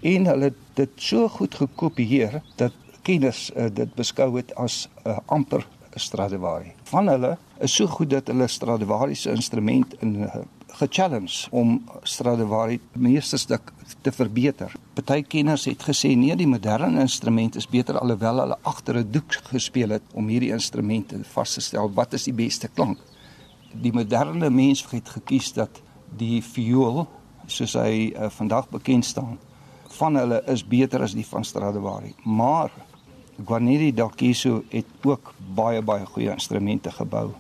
En 0.06 0.28
hulle 0.30 0.52
het 0.52 0.60
dit 0.78 1.00
so 1.02 1.30
goed 1.32 1.56
gekopieer 1.58 2.42
dat 2.60 2.76
kenners 3.06 3.48
uh, 3.56 3.72
dit 3.74 3.94
beskou 3.98 4.36
het 4.36 4.54
as 4.62 4.86
'n 5.06 5.10
uh, 5.10 5.18
amper 5.26 5.66
Stradivari. 5.96 6.74
Van 6.84 7.08
hulle 7.08 7.38
is 7.60 7.76
so 7.76 7.88
goed 7.88 8.10
dat 8.10 8.28
hulle 8.28 8.48
Stradivari 8.48 9.16
se 9.16 9.32
instrument 9.32 9.96
in 10.02 10.16
uh, 10.16 10.36
gechallenge 10.68 11.48
om 11.52 11.82
Stradivari 12.04 12.80
meeste 12.92 13.38
stuk 13.38 13.74
te 14.02 14.12
verbeter. 14.12 14.72
Party 14.94 15.24
kenners 15.24 15.66
het 15.66 15.84
gesê 15.84 16.16
nee, 16.16 16.36
die 16.36 16.48
moderne 16.48 17.00
instrument 17.02 17.56
is 17.56 17.68
beter 17.68 17.98
alhoewel 17.98 18.40
hulle 18.40 18.58
agter 18.62 18.98
'n 18.98 19.12
doek 19.12 19.34
gespeel 19.50 19.90
het 19.90 20.04
om 20.14 20.28
hierdie 20.28 20.52
instrumente 20.52 21.24
vas 21.24 21.54
te 21.54 21.62
stel 21.62 21.94
wat 21.94 22.14
is 22.14 22.24
die 22.24 22.34
beste 22.34 22.68
klank 22.68 23.00
die 23.82 23.94
moderne 23.94 24.50
mens 24.50 24.86
het 24.92 25.10
gekies 25.10 25.54
dat 25.54 25.82
die 26.18 26.42
viool 26.44 27.06
soos 27.48 27.76
hy 27.78 28.12
uh, 28.12 28.30
vandag 28.34 28.70
bekend 28.70 29.06
staan 29.06 29.38
van 29.96 30.18
hulle 30.20 30.42
is 30.52 30.64
beter 30.68 31.04
as 31.06 31.16
die 31.16 31.26
van 31.28 31.46
Stradivari 31.46 32.14
maar 32.24 32.72
Guarneri 33.36 33.92
d'Acquisto 33.92 34.62
het 34.72 34.88
ook 35.04 35.34
baie 35.56 35.82
baie 35.84 36.06
goeie 36.08 36.32
instrumente 36.32 36.92
gebou. 36.96 37.34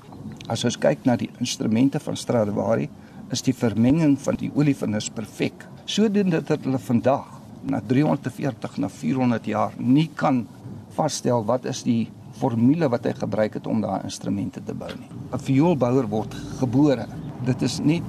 As 0.51 0.65
ons 0.68 0.75
kyk 0.75 1.06
na 1.08 1.15
die 1.15 1.30
instrumente 1.39 2.01
van 2.04 2.18
Stradivari 2.20 2.89
is 3.32 3.44
die 3.46 3.56
vermenging 3.56 4.18
van 4.20 4.36
die 4.42 4.51
olievernis 4.54 5.08
perfek 5.10 5.63
sodoende 5.86 6.42
dat 6.44 6.65
hulle 6.65 6.82
vandag 6.82 7.30
na 7.65 7.80
340 7.82 8.77
na 8.84 8.89
400 8.92 9.48
jaar 9.50 9.74
nie 9.77 10.10
kan 10.13 10.44
vasstel 10.98 11.46
wat 11.48 11.65
is 11.70 11.84
die 11.86 12.10
formule 12.39 12.89
wat 12.92 13.06
hy 13.08 13.13
gebruik 13.18 13.58
het 13.60 13.68
om 13.68 13.82
daai 13.82 14.04
instrumente 14.04 14.63
te 14.63 14.74
bou 14.74 14.92
nie. 15.00 15.10
'n 15.32 15.39
Vioolbouer 15.39 16.08
word 16.08 16.34
gebore. 16.60 17.08
Dit 17.46 17.62
is 17.62 17.80
nie 17.80 18.01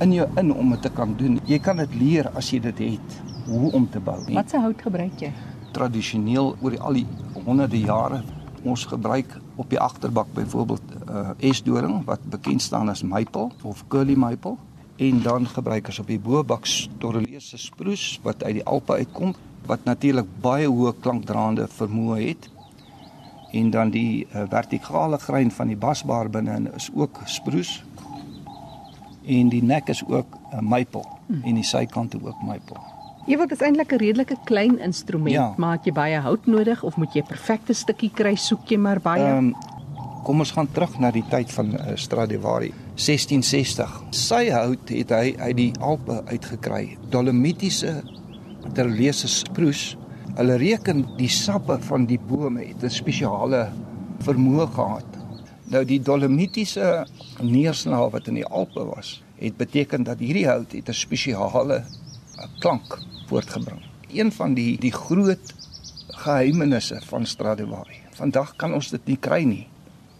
in 0.00 0.12
jou 0.12 0.28
in 0.36 0.52
om 0.52 0.70
dit 0.70 0.82
te 0.82 0.90
kan 0.90 1.14
doen. 1.16 1.40
Jy 1.44 1.58
kan 1.58 1.76
dit 1.76 1.94
leer 1.94 2.30
as 2.34 2.50
jy 2.50 2.60
dit 2.60 2.78
het 2.78 3.20
hoe 3.46 3.72
om 3.72 3.88
te 3.90 4.00
bou. 4.00 4.18
Wat 4.34 4.50
se 4.50 4.58
hout 4.58 4.82
gebruik 4.82 5.20
jy? 5.20 5.32
Tradisioneel 5.72 6.56
oor 6.60 6.70
die, 6.70 6.80
al 6.80 6.92
die 6.92 7.06
honderde 7.44 7.80
jare 7.80 8.22
ons 8.66 8.84
gebruik 8.84 9.30
op 9.56 9.70
die 9.70 9.80
agterbak 9.80 10.26
byvoorbeeld 10.34 10.82
uh, 11.08 11.30
esdoring 11.38 12.00
wat 12.04 12.24
bekend 12.30 12.62
staan 12.62 12.88
as 12.88 13.02
maple 13.02 13.50
of 13.62 13.84
curly 13.88 14.16
maple 14.18 14.56
en 14.96 15.22
dan 15.22 15.46
gebruik 15.46 15.90
ons 15.92 16.00
op 16.02 16.10
die 16.10 16.20
bobak 16.20 16.66
storelese 16.66 17.60
spruce 17.60 18.18
wat 18.24 18.42
uit 18.44 18.58
die 18.60 18.66
Alpe 18.66 18.98
uitkom 18.98 19.34
wat 19.66 19.84
natuurlik 19.84 20.28
baie 20.42 20.66
hoë 20.66 20.94
klankdraande 21.04 21.68
vermoë 21.78 22.20
het 22.24 22.50
en 23.52 23.70
dan 23.70 23.90
die 23.90 24.26
uh, 24.34 24.42
vertikale 24.48 25.18
grein 25.18 25.50
van 25.50 25.66
die 25.66 25.76
basbaar 25.76 26.30
binne 26.30 26.70
is 26.74 26.90
ook 26.94 27.20
spruce 27.24 27.82
en 29.26 29.48
die 29.48 29.62
nek 29.62 29.88
is 29.88 30.02
ook 30.06 30.26
'n 30.52 30.56
uh, 30.56 30.60
maple 30.60 31.04
hmm. 31.26 31.42
en 31.44 31.54
die 31.54 31.64
sykante 31.64 32.18
ook 32.22 32.42
maple. 32.42 32.76
Ewig 33.26 33.50
is 33.50 33.60
eintlik 33.60 33.92
'n 33.92 33.96
redelike 33.96 34.36
klein 34.44 34.78
instrument, 34.78 35.34
ja. 35.34 35.54
maar 35.56 35.72
het 35.72 35.84
jy 35.84 35.92
baie 35.92 36.18
hout 36.18 36.46
nodig 36.46 36.82
of 36.82 36.96
moet 36.96 37.12
jy 37.12 37.20
'n 37.20 37.26
perfekte 37.26 37.72
stukkie 37.72 38.10
kry, 38.10 38.34
soek 38.34 38.68
jy 38.68 38.78
maar 38.78 39.00
baie? 39.00 39.36
Um, 39.36 39.54
kom 40.22 40.38
ons 40.38 40.50
gaan 40.50 40.68
terug 40.72 40.98
na 40.98 41.10
die 41.10 41.24
tyd 41.30 41.52
van 41.52 41.74
uh, 41.74 41.94
Stradivari 41.94 42.72
1660. 42.94 44.02
Sy 44.10 44.50
hout 44.50 44.88
het 44.88 45.10
hy 45.10 45.34
uit 45.38 45.56
die 45.56 45.72
Alpe 45.80 46.22
uitgekry. 46.26 46.96
Dolomitiese 47.10 48.02
terlese 48.74 49.28
spruce 49.28 49.96
Hulle 50.34 50.56
reken 50.56 51.04
die 51.16 51.28
sappe 51.28 51.78
van 51.80 52.06
die 52.06 52.18
bome 52.18 52.64
het 52.64 52.82
'n 52.82 52.90
spesiale 52.90 53.72
vermoë 54.18 54.66
gehad. 54.74 55.10
Nou 55.70 55.84
die 55.84 56.00
dolomitiese 56.00 57.06
neerslag 57.40 58.10
wat 58.10 58.26
in 58.26 58.34
die 58.34 58.46
Alpe 58.46 58.84
was, 58.84 59.22
het 59.38 59.56
beteken 59.56 60.02
dat 60.02 60.18
hierdie 60.18 60.46
hout 60.46 60.72
het 60.72 60.88
'n 60.88 60.92
spesiale 60.92 61.84
klank 62.58 62.98
voortgebring. 63.28 63.82
Een 64.12 64.32
van 64.32 64.54
die 64.54 64.78
die 64.78 64.92
groot 64.92 65.54
geheimenisse 66.08 67.00
van 67.04 67.26
Stradivari. 67.26 68.00
Vandag 68.10 68.56
kan 68.56 68.74
ons 68.74 68.90
dit 68.90 69.06
nie 69.06 69.16
kry 69.16 69.42
nie. 69.42 69.66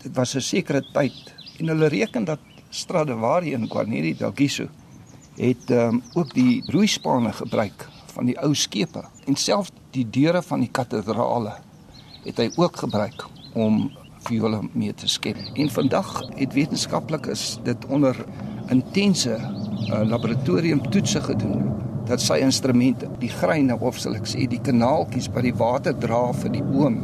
Dit 0.03 0.17
was 0.17 0.35
'n 0.35 0.41
sekere 0.41 0.83
tyd 0.93 1.35
en 1.59 1.69
hulle 1.69 1.89
reken 1.89 2.25
dat 2.25 2.39
Stradivari 2.71 3.55
en 3.55 3.71
Guarneri 3.71 4.17
d'Algiso 4.17 4.69
het 5.37 5.71
um, 5.71 6.03
ook 6.15 6.35
die 6.35 6.63
roeispane 6.73 7.33
gebruik 7.33 7.89
van 8.15 8.27
die 8.27 8.39
ou 8.41 8.55
skepe 8.55 9.05
en 9.27 9.37
selfs 9.37 9.73
die 9.97 10.07
deure 10.13 10.43
van 10.45 10.65
die 10.65 10.73
kathedrale 10.73 11.55
het 12.27 12.41
hy 12.43 12.51
ook 12.59 12.83
gebruik 12.85 13.25
om 13.57 13.87
viole 14.27 14.61
mee 14.75 14.95
te 14.99 15.09
skep. 15.09 15.39
En 15.55 15.71
vandag 15.71 16.11
het 16.35 16.57
wetenskaplikes 16.57 17.45
dit 17.65 17.87
onder 17.93 18.19
intense 18.75 19.37
uh, 19.37 20.03
laboratorium 20.05 20.83
toetse 20.91 21.23
gedoen 21.23 21.71
dat 22.07 22.23
sy 22.23 22.39
instrumente, 22.43 23.09
die 23.23 23.31
greine 23.31 23.75
of 23.83 23.99
sal 23.99 24.15
ek 24.19 24.29
sê 24.31 24.47
die 24.51 24.63
kanaaltjies 24.63 25.31
by 25.35 25.43
die 25.47 25.55
water 25.59 25.95
dra 26.03 26.29
vir 26.43 26.53
die 26.55 26.65
boom 26.67 27.01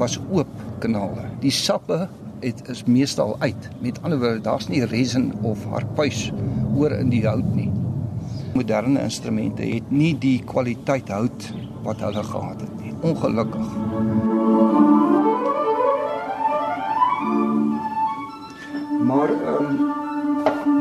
was 0.00 0.18
oop 0.28 0.52
kanale. 0.80 1.24
Die 1.42 1.52
sappe 1.52 2.04
het 2.42 2.60
is 2.72 2.84
meestal 2.88 3.34
uit. 3.40 3.68
Met 3.80 4.00
ander 4.04 4.20
woorde, 4.20 4.44
daar's 4.44 4.68
nie 4.72 4.84
resin 4.88 5.32
of 5.44 5.64
harpuis 5.72 6.28
oor 6.76 6.92
in 6.96 7.12
die 7.12 7.24
hout 7.24 7.48
nie 7.56 7.70
moderne 8.56 9.02
instrumente 9.04 9.64
het 9.68 9.90
nie 9.92 10.14
die 10.20 10.38
kwaliteit 10.48 11.10
hout 11.12 11.48
wat 11.86 12.00
hulle 12.00 12.22
gehad 12.22 12.60
het 12.60 12.80
nie. 12.82 12.94
Ongelukkig. 13.00 13.66
Maar 19.06 19.30
ehm 19.30 19.64
um, 19.64 19.94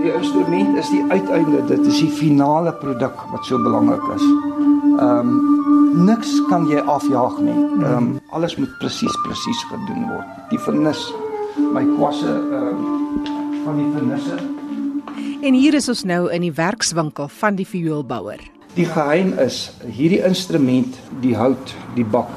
die 0.01 0.13
instrument 0.13 0.77
is 0.77 0.89
die 0.89 1.03
uiteinde, 1.09 1.65
dit 1.65 1.85
is 1.85 1.99
die 1.99 2.09
finale 2.09 2.73
produk 2.73 3.21
wat 3.31 3.45
so 3.45 3.61
belangrik 3.61 4.07
is. 4.15 4.25
Ehm 4.99 5.29
um, 5.29 6.05
niks 6.05 6.41
kan 6.49 6.65
jy 6.67 6.81
afjaag 6.81 7.37
nie. 7.39 7.59
Ehm 7.83 7.97
um, 7.97 8.09
alles 8.29 8.55
moet 8.55 8.77
presies 8.79 9.21
presies 9.27 9.63
gedoen 9.69 10.09
word. 10.09 10.33
Die 10.49 10.59
vernis, 10.59 11.05
my 11.73 11.85
kwasse 11.95 12.33
ehm 12.33 12.67
um, 12.73 13.23
van 13.65 13.77
die 13.81 13.91
vernisse. 13.93 14.41
En 15.45 15.53
hier 15.53 15.73
is 15.73 15.89
ons 15.89 16.03
nou 16.03 16.25
in 16.33 16.41
die 16.41 16.53
werkswinkel 16.53 17.27
van 17.27 17.55
die 17.55 17.67
vioolbouer. 17.67 18.54
Die 18.75 18.83
geheim 18.83 19.37
is 19.39 19.69
hierdie 19.87 20.19
instrument, 20.27 20.97
die 21.23 21.37
hout, 21.39 21.71
die 21.95 22.03
bak. 22.03 22.27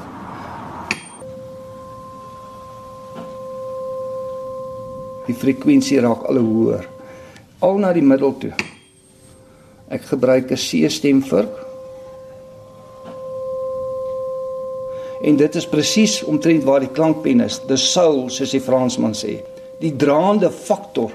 Die 5.27 5.35
frekwensie 5.35 5.99
raak 5.99 6.23
al 6.31 6.39
hoër. 6.39 6.85
Al 7.59 7.81
na 7.83 7.91
die 7.91 8.05
middel 8.05 8.37
toe. 8.39 8.53
Ek 9.91 10.07
gebruik 10.13 10.51
'n 10.51 10.55
C-stem 10.55 11.19
vurk. 11.27 11.59
En 15.21 15.35
dit 15.35 15.55
is 15.55 15.67
presies 15.67 16.23
omtrent 16.23 16.63
waar 16.63 16.79
die 16.79 16.95
klankpen 16.95 17.41
is. 17.41 17.59
The 17.67 17.75
soul, 17.75 18.29
soos 18.29 18.51
die 18.51 18.63
Fransman 18.63 19.13
sê. 19.13 19.43
Die 19.79 19.95
draande 19.95 20.51
faktor 20.51 21.11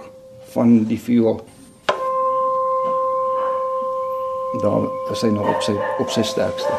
van 0.53 0.85
die 0.85 1.01
viool. 1.01 1.41
Daar 4.63 4.87
is 5.13 5.23
hy 5.23 5.31
nog 5.35 5.49
op 5.49 5.63
sy 5.63 5.75
op 5.99 6.11
sy 6.11 6.23
sterkste. 6.23 6.75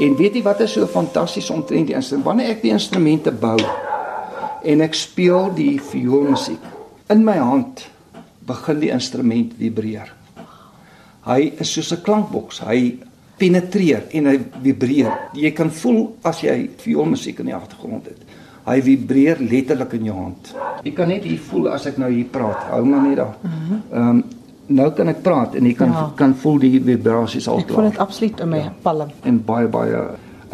En 0.00 0.16
weet 0.16 0.38
jy 0.38 0.42
wat 0.42 0.60
is 0.64 0.72
so 0.72 0.86
fantasties 0.86 1.50
omtrent 1.50 1.90
die 1.90 1.96
instrument? 1.96 2.26
Wanneer 2.26 2.54
ek 2.54 2.62
die 2.62 2.72
instrumente 2.72 3.32
bou 3.32 3.58
en 4.64 4.84
ek 4.84 4.96
speel 4.96 5.50
die 5.56 5.80
vioolmusiek, 5.80 6.62
in 7.12 7.24
my 7.24 7.36
hand 7.40 7.84
begin 8.48 8.80
die 8.80 8.92
instrument 8.94 9.54
vibreer. 9.58 10.12
Hy 11.26 11.52
is 11.60 11.72
soos 11.72 11.92
'n 11.92 12.02
klankboks. 12.02 12.60
Hy 12.64 12.98
penetreer 13.40 14.08
en 14.12 14.26
hy 14.26 14.38
vibreer. 14.62 15.12
Jy 15.34 15.50
kan 15.56 15.70
voel 15.70 16.16
as 16.22 16.40
jy 16.40 16.70
vioolmusiek 16.76 17.38
in 17.40 17.46
die 17.46 17.56
agtergrond 17.56 18.06
het. 18.06 18.18
Hy 18.66 18.80
vibreer 18.84 19.40
letterlik 19.40 19.92
in 19.92 20.04
jou 20.04 20.16
hand. 20.16 20.54
Jy 20.84 20.92
kan 20.92 21.08
net 21.08 21.24
hier 21.24 21.38
voel 21.38 21.68
as 21.68 21.86
ek 21.86 21.98
nou 21.98 22.10
hier 22.12 22.28
praat. 22.30 22.68
Hou 22.70 22.84
maar 22.84 23.02
net 23.02 23.16
daar. 23.16 23.36
Ehm 23.92 24.08
um, 24.08 24.24
nou 24.70 24.88
kan 24.94 25.10
ek 25.10 25.22
praat 25.24 25.54
en 25.58 25.66
jy 25.66 25.74
kan 25.78 25.92
ja. 25.94 26.08
kan 26.18 26.34
voel 26.38 26.58
die 26.62 26.78
vibrasies 26.84 27.48
al 27.50 27.62
klaar. 27.62 27.70
Ek 27.70 27.76
voel 27.76 27.88
dit 27.90 28.02
absoluut 28.06 28.42
in 28.44 28.52
my 28.52 28.62
ja. 28.62 28.72
palm. 28.84 29.14
En 29.26 29.40
baie 29.46 29.70
baie 29.70 30.02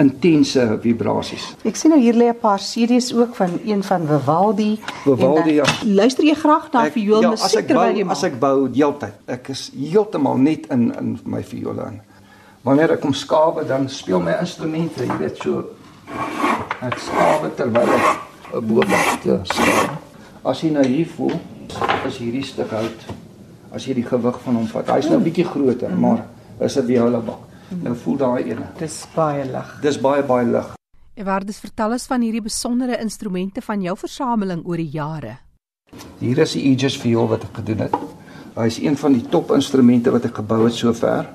intense 0.01 0.65
vibrasies. 0.83 1.45
Ek 1.65 1.79
sien 1.81 1.93
nou 1.95 2.01
hier 2.01 2.17
lê 2.17 2.29
'n 2.29 2.39
paar 2.41 2.61
series 2.61 3.13
ook 3.15 3.35
van 3.37 3.59
een 3.65 3.83
van 3.83 4.07
Vivaldi. 4.07 4.81
Vivaldi 5.05 5.55
ja. 5.61 5.65
Luister 5.85 6.25
jy 6.25 6.35
graag 6.35 6.73
na 6.73 6.91
vioolmusiek 6.91 7.69
ja, 7.69 7.75
terwyl 7.75 7.97
jy 7.97 8.05
bou? 8.05 8.13
As 8.13 8.23
ek 8.23 8.39
bou 8.41 8.69
deeltyd. 8.69 9.15
Ek 9.27 9.49
is 9.49 9.71
heeltemal 9.73 10.37
net 10.37 10.67
in 10.71 10.93
in 10.99 11.19
my 11.25 11.43
viole 11.43 11.87
in. 11.89 12.01
Wanneer 12.63 12.93
ek 12.93 13.01
kom 13.01 13.15
skawe 13.15 13.65
dan 13.65 13.89
speel 13.89 14.21
my 14.21 14.37
instrumente, 14.41 15.05
jy 15.05 15.19
weet 15.19 15.37
so 15.37 15.65
ek 16.83 16.99
skawe 16.99 17.55
terwyl 17.57 17.89
ek 17.89 18.07
'n 18.53 18.67
boobak 18.67 19.45
skawe. 19.45 19.89
As 20.45 20.61
jy 20.61 20.71
nou 20.71 20.85
hier 20.85 21.07
voel, 21.07 21.41
is 22.07 22.19
hierdie 22.19 22.45
stuk 22.45 22.71
hout 22.71 23.26
as 23.77 23.85
jy 23.85 23.99
die 23.99 24.07
gewig 24.07 24.39
van 24.41 24.57
hom 24.57 24.67
vat. 24.71 24.89
Hy's 24.95 25.11
nou 25.11 25.19
'n 25.19 25.25
bietjie 25.25 25.45
groter, 25.45 25.91
maar 25.91 26.25
is 26.61 26.77
'n 26.77 26.87
viola 26.87 27.21
bak. 27.21 27.41
Nou 27.83 27.95
voel 27.95 28.17
daai 28.17 28.43
ene. 28.51 28.67
Dis 28.79 29.07
baie 29.15 29.45
lig. 29.45 29.79
Dis 29.83 29.99
baie 30.01 30.23
baie 30.23 30.47
lig. 30.47 30.75
Ewardes 31.15 31.59
vertel 31.59 31.93
ons 31.93 32.07
van 32.07 32.21
hierdie 32.21 32.43
besondere 32.43 33.01
instrumente 33.01 33.61
van 33.61 33.83
jou 33.83 33.97
versameling 33.97 34.63
oor 34.67 34.77
die 34.77 34.91
jare. 34.91 35.39
Hier 36.19 36.39
is 36.39 36.53
die 36.53 36.63
Aegis 36.71 36.97
viool 36.97 37.29
wat 37.29 37.43
ek 37.43 37.55
gedoen 37.55 37.79
het. 37.79 37.95
Hy 38.57 38.67
is 38.67 38.79
een 38.79 38.97
van 38.97 39.13
die 39.13 39.27
top 39.29 39.51
instrumente 39.51 40.11
wat 40.11 40.25
ek 40.25 40.35
gebou 40.35 40.65
het 40.65 40.75
sover. 40.75 41.27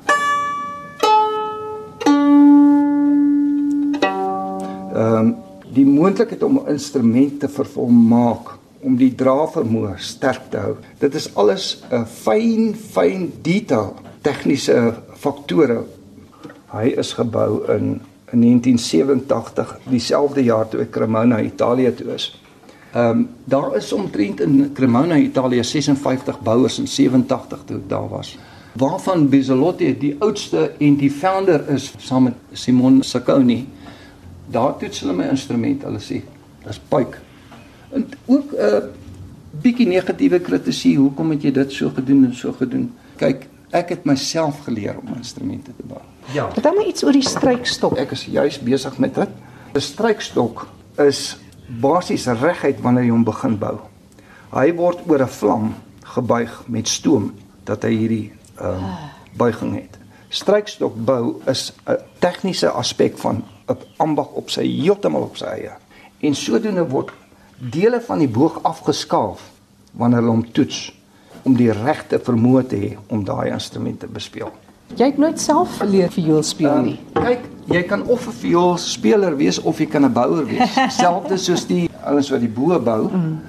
Ehm 4.93 5.17
um, 5.17 5.36
die 5.73 5.86
moontlikheid 5.86 6.43
om 6.43 6.60
'n 6.60 6.67
instrument 6.67 7.39
te 7.39 7.47
vervolmaak 7.47 8.61
om 8.84 8.96
die 8.98 9.13
dravermoë 9.15 9.96
sterk 9.98 10.50
te 10.50 10.58
hou. 10.58 10.76
Dit 11.00 11.15
is 11.15 11.30
alles 11.36 11.84
'n 11.91 12.06
fyn 12.06 12.76
fyn 12.76 13.32
detail 13.41 13.96
tegniese 14.22 14.94
faktore 15.15 15.84
Hy 16.72 16.94
is 16.96 17.12
gebou 17.17 17.65
in, 17.67 17.98
in 18.32 18.44
1987, 18.46 19.74
dieselfde 19.91 20.44
jaar 20.46 20.70
toe 20.72 20.86
ek 20.86 20.94
Cremona, 20.96 21.41
Italië 21.44 21.91
toe 22.00 22.13
is. 22.15 22.30
Ehm 22.91 23.10
um, 23.10 23.26
daar 23.44 23.76
is 23.76 23.91
omtrent 23.96 24.39
in 24.44 24.72
Cremona, 24.76 25.17
Italië 25.20 25.63
56 25.63 26.39
bouers 26.39 26.80
in 26.80 26.88
87 26.88 27.65
toe 27.65 27.80
daar 27.88 28.08
was. 28.10 28.38
Waarvan 28.80 29.28
Bizzolotti 29.30 29.91
die 30.00 30.15
oudste 30.20 30.72
en 30.80 30.96
die 30.96 31.12
founder 31.12 31.67
is 31.70 31.91
saam 31.98 32.30
met 32.30 32.39
Simon 32.52 33.02
Sacconi. 33.04 33.67
Daar 34.48 34.78
toets 34.80 35.04
hulle 35.04 35.15
my 35.15 35.28
instrument, 35.28 35.84
hulle 35.84 36.00
sê, 36.00 36.22
dis 36.63 36.80
puik. 36.88 37.20
En 37.91 38.10
ook 38.25 38.51
'n 38.51 38.58
uh, 38.58 38.84
bietjie 39.62 39.88
negatiewe 39.88 40.39
kritisie, 40.39 40.97
hoekom 40.97 41.30
het 41.30 41.43
jy 41.43 41.51
dit 41.51 41.71
so 41.71 41.89
gedoen 41.89 42.25
en 42.25 42.36
so 42.36 42.54
gedoen? 42.54 42.91
Kyk, 43.15 43.47
ek 43.71 43.89
het 43.89 44.04
myself 44.04 44.63
geleer 44.63 44.97
om 44.97 45.13
instrumente 45.15 45.71
te 45.75 45.84
bou. 45.84 46.01
Ja. 46.34 46.51
Vertel 46.51 46.75
my 46.75 46.86
iets 46.88 47.04
oor 47.04 47.15
die 47.15 47.27
strykstok. 47.27 47.97
Ek 47.97 48.12
is 48.12 48.25
juis 48.25 48.60
besig 48.60 48.97
met 48.97 49.15
dit. 49.15 49.30
'n 49.73 49.80
Strykstok 49.80 50.67
is 50.99 51.38
basies 51.67 52.27
reguit 52.27 52.82
wanneer 52.82 53.04
jy 53.04 53.12
hom 53.12 53.23
begin 53.23 53.58
bou. 53.58 53.80
Hy 54.51 54.73
word 54.75 54.99
oor 55.08 55.21
'n 55.23 55.27
vlam 55.27 55.73
gebuig 56.04 56.63
met 56.67 56.88
stoom 56.88 57.34
dat 57.63 57.84
hy 57.84 57.95
hierdie 57.95 58.32
ehm 58.60 58.84
uh, 58.84 58.95
buiging 59.38 59.75
het. 59.75 59.97
Strykstok 60.30 60.95
bou 60.95 61.41
is 61.47 61.73
'n 61.88 61.97
tegniese 62.19 62.69
aspek 62.69 63.17
van 63.17 63.43
'n 63.67 63.77
ambag 63.97 64.27
op 64.27 64.49
sy 64.49 64.67
heeltemal 64.67 65.21
op 65.21 65.38
sy 65.38 65.45
eie. 65.45 65.71
En 66.19 66.36
sodoende 66.36 66.88
word 66.88 67.12
dele 67.62 68.02
van 68.02 68.19
die 68.19 68.30
boog 68.30 68.60
afgeskaaf 68.63 69.43
wanneer 69.93 70.21
hulle 70.21 70.34
hom 70.34 70.43
toets 70.52 70.89
om 71.43 71.56
die 71.58 71.71
regte 71.74 72.19
vermoë 72.21 72.65
te 72.67 72.80
hê 72.82 72.91
om 73.10 73.24
daai 73.26 73.52
instrumente 73.52 74.08
te 74.08 74.13
bespeel. 74.13 74.52
Jy 74.97 75.08
het 75.13 75.17
nooit 75.21 75.39
self 75.39 75.78
geleer 75.80 76.12
viool 76.12 76.43
speel 76.43 76.82
nie. 76.84 76.97
Um, 77.15 77.24
kyk, 77.24 77.45
jy 77.71 77.82
kan 77.88 78.04
of 78.04 78.28
'n 78.28 78.36
vioolspeler 78.41 79.38
wees 79.38 79.60
of 79.60 79.80
jy 79.80 79.86
kan 79.86 80.06
'n 80.06 80.13
bouer 80.13 80.45
wees. 80.45 80.74
Selfs 81.02 81.45
soos 81.45 81.65
die 81.67 81.89
alles 82.04 82.30
wat 82.30 82.39
die 82.39 82.50
bo 82.50 82.80
bou. 82.80 83.10
Mm. 83.10 83.39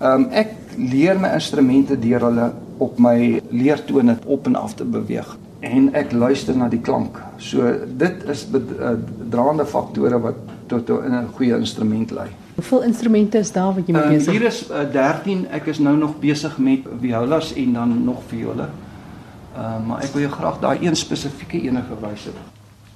Ehm 0.00 0.12
um, 0.12 0.28
ek 0.30 0.54
leer 0.76 1.18
my 1.18 1.34
instrumente 1.34 1.98
deur 1.98 2.20
hulle 2.20 2.52
op 2.78 2.98
my 2.98 3.42
leertone 3.50 4.18
op 4.26 4.46
en 4.46 4.56
af 4.56 4.74
te 4.74 4.84
beweeg 4.84 5.36
en 5.60 5.90
ek 5.94 6.12
luister 6.12 6.56
na 6.56 6.68
die 6.68 6.80
klank. 6.80 7.18
So 7.38 7.72
dit 7.86 8.24
is 8.32 8.46
uh, 8.54 8.94
draande 9.30 9.66
faktore 9.66 10.20
wat 10.20 10.34
tot 10.66 10.88
'n 10.88 11.28
goeie 11.36 11.56
instrument 11.56 12.10
lei. 12.10 12.28
Hoeveel 12.60 12.82
instrumente 12.82 13.38
is 13.38 13.52
daar 13.52 13.74
wat 13.74 13.86
jy 13.86 13.92
mee 13.92 14.02
ehm, 14.02 14.14
besig? 14.18 14.32
Uh, 14.32 14.38
hier 14.38 14.46
is 14.46 14.58
uh, 14.68 14.80
13. 14.92 15.46
Ek 15.56 15.68
is 15.72 15.78
nou 15.80 15.94
nog 15.96 16.18
besig 16.20 16.58
met 16.60 16.84
violas 17.00 17.54
en 17.56 17.72
dan 17.72 17.94
nog 18.04 18.18
viole. 18.28 18.66
Ehm 18.68 19.62
uh, 19.64 19.86
maar 19.86 20.02
ek 20.04 20.12
wil 20.12 20.26
jou 20.26 20.32
graag 20.34 20.58
daai 20.60 20.84
een 20.84 20.96
spesifieke 20.96 21.56
ene 21.56 21.80
gewys 21.88 22.26
het. 22.28 22.42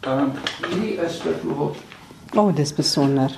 Ehm 0.04 0.26
um, 0.26 0.34
hierdie 0.68 0.98
is 1.06 1.16
byvoorbeeld 1.24 1.80
O, 2.34 2.42
oh, 2.42 2.56
dis 2.56 2.74
besonder. 2.74 3.32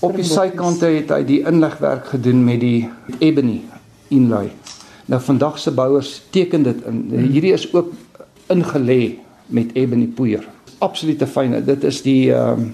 Op 0.00 0.16
die 0.16 0.24
sykante 0.24 0.88
het 0.94 1.12
hy 1.12 1.24
die 1.28 1.40
inlegwerk 1.44 2.06
gedoen 2.14 2.40
met 2.46 2.62
die 2.62 2.88
ebony 3.18 3.58
inlay. 4.08 4.48
Nou 5.10 5.20
vandag 5.20 5.58
se 5.58 5.74
bouers 5.74 6.22
teken 6.30 6.64
dit 6.64 6.80
in. 6.88 7.02
Hierdie 7.10 7.52
is 7.52 7.66
ook 7.74 7.92
ingelê 8.54 9.18
met 9.46 9.76
ebony 9.76 10.06
poeier. 10.06 10.48
Absolute 10.78 11.26
fyne. 11.26 11.60
Dit 11.64 11.84
is 11.84 12.00
die 12.06 12.32
ehm 12.32 12.64
um, 12.64 12.72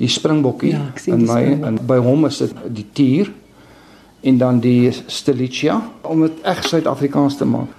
die 0.00 0.08
springbokkie 0.10 0.72
ja, 0.74 0.86
in 1.12 1.24
my 1.28 1.42
en 1.68 1.78
by 1.86 2.00
hom 2.02 2.26
is 2.26 2.40
dit 2.42 2.54
die 2.80 2.86
tier 2.92 3.30
en 4.24 4.38
dan 4.40 4.60
die 4.64 4.90
stelicia 5.06 5.78
om 6.02 6.24
dit 6.24 6.42
reg 6.46 6.62
Suid-Afrikaans 6.66 7.36
te 7.36 7.46
maak. 7.46 7.70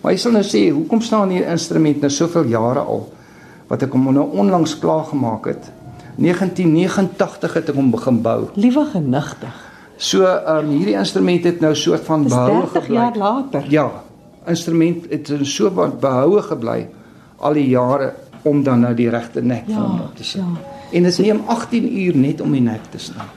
Maar 0.00 0.14
jy 0.14 0.20
sal 0.20 0.34
nou 0.34 0.44
sê, 0.46 0.62
hoekom 0.72 1.02
staan 1.04 1.32
hier 1.34 1.48
instrument 1.52 2.00
nou 2.02 2.10
soveel 2.12 2.48
jare 2.50 2.82
al 2.82 3.04
wat 3.70 3.84
ek 3.86 3.92
hom 3.94 4.08
nou 4.16 4.26
onlangs 4.42 4.74
klaar 4.82 5.04
gemaak 5.12 5.46
het? 5.52 5.68
1989 6.20 7.56
het 7.56 7.68
ek 7.70 7.76
hom 7.78 7.90
begin 7.92 8.20
bou. 8.24 8.38
Liewe 8.58 8.84
genigtig. 8.92 9.66
So, 10.00 10.24
um, 10.24 10.70
hierdie 10.72 10.96
instrument 10.96 11.44
het 11.44 11.60
nou 11.60 11.74
soort 11.76 12.04
van 12.08 12.24
behoue 12.24 12.66
gebly. 12.72 12.80
30 12.80 12.94
jaar 12.96 13.16
later. 13.20 13.66
Ja. 13.72 13.86
Instrument 14.48 15.06
het 15.12 15.30
so 15.44 15.70
wat 15.76 16.00
behoue 16.00 16.42
gebly 16.42 16.80
al 17.40 17.56
die 17.56 17.68
jare 17.68 18.14
om 18.42 18.62
dan 18.62 18.80
nou 18.80 18.94
die 18.94 19.10
regte 19.10 19.42
nek 19.42 19.66
ja, 19.66 19.74
van 19.74 19.98
hom 19.98 20.14
te 20.14 20.24
sit. 20.24 20.40
Ja. 20.40 20.78
En 20.92 21.02
dit 21.02 21.18
neem 21.18 21.42
18 21.46 21.98
uur 21.98 22.16
net 22.16 22.40
om 22.40 22.52
die 22.52 22.60
nek 22.60 22.90
te 22.90 22.98
staan. 22.98 23.28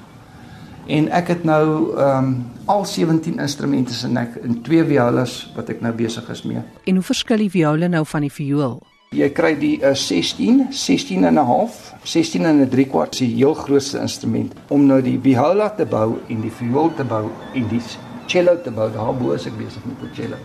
En 0.88 1.08
ek 1.16 1.28
het 1.28 1.44
nou 1.44 1.96
ehm 1.98 2.26
um, 2.26 2.34
al 2.66 2.86
17 2.86 3.40
instrumente 3.40 3.94
se 3.94 4.08
nek 4.08 4.36
in 4.36 4.62
twee 4.62 4.84
violas 4.88 5.52
wat 5.56 5.70
ek 5.70 5.82
nou 5.84 5.92
besig 5.94 6.30
is 6.32 6.44
mee. 6.48 6.64
En 6.84 6.96
hoe 6.96 7.04
verskil 7.04 7.44
die 7.44 7.52
viole 7.52 7.88
nou 7.92 8.06
van 8.08 8.24
die 8.24 8.32
viool? 8.32 8.78
Jy 9.14 9.28
kry 9.36 9.52
die 9.60 9.76
uh, 9.84 9.92
16, 9.94 10.68
16 10.72 11.26
en 11.28 11.34
'n 11.34 11.46
half, 11.46 11.94
16 12.04 12.46
en 12.46 12.62
'n 12.62 12.70
3 12.70 12.88
kwart 12.88 13.16
se 13.16 13.26
heel 13.26 13.54
grootste 13.54 14.00
instrument 14.00 14.54
om 14.68 14.86
nou 14.86 15.02
die 15.02 15.20
viola 15.20 15.70
te 15.70 15.86
bou 15.86 16.18
en 16.28 16.42
die 16.42 16.52
viool 16.52 16.94
te 16.96 17.04
bou 17.04 17.30
en 17.54 17.68
die 17.68 17.82
cello 18.26 18.62
te 18.64 18.72
bou. 18.72 18.92
Daarbo 18.92 19.32
is 19.32 19.46
ek 19.46 19.58
besig 19.58 19.86
met 19.86 20.00
die 20.02 20.24
cello. 20.24 20.38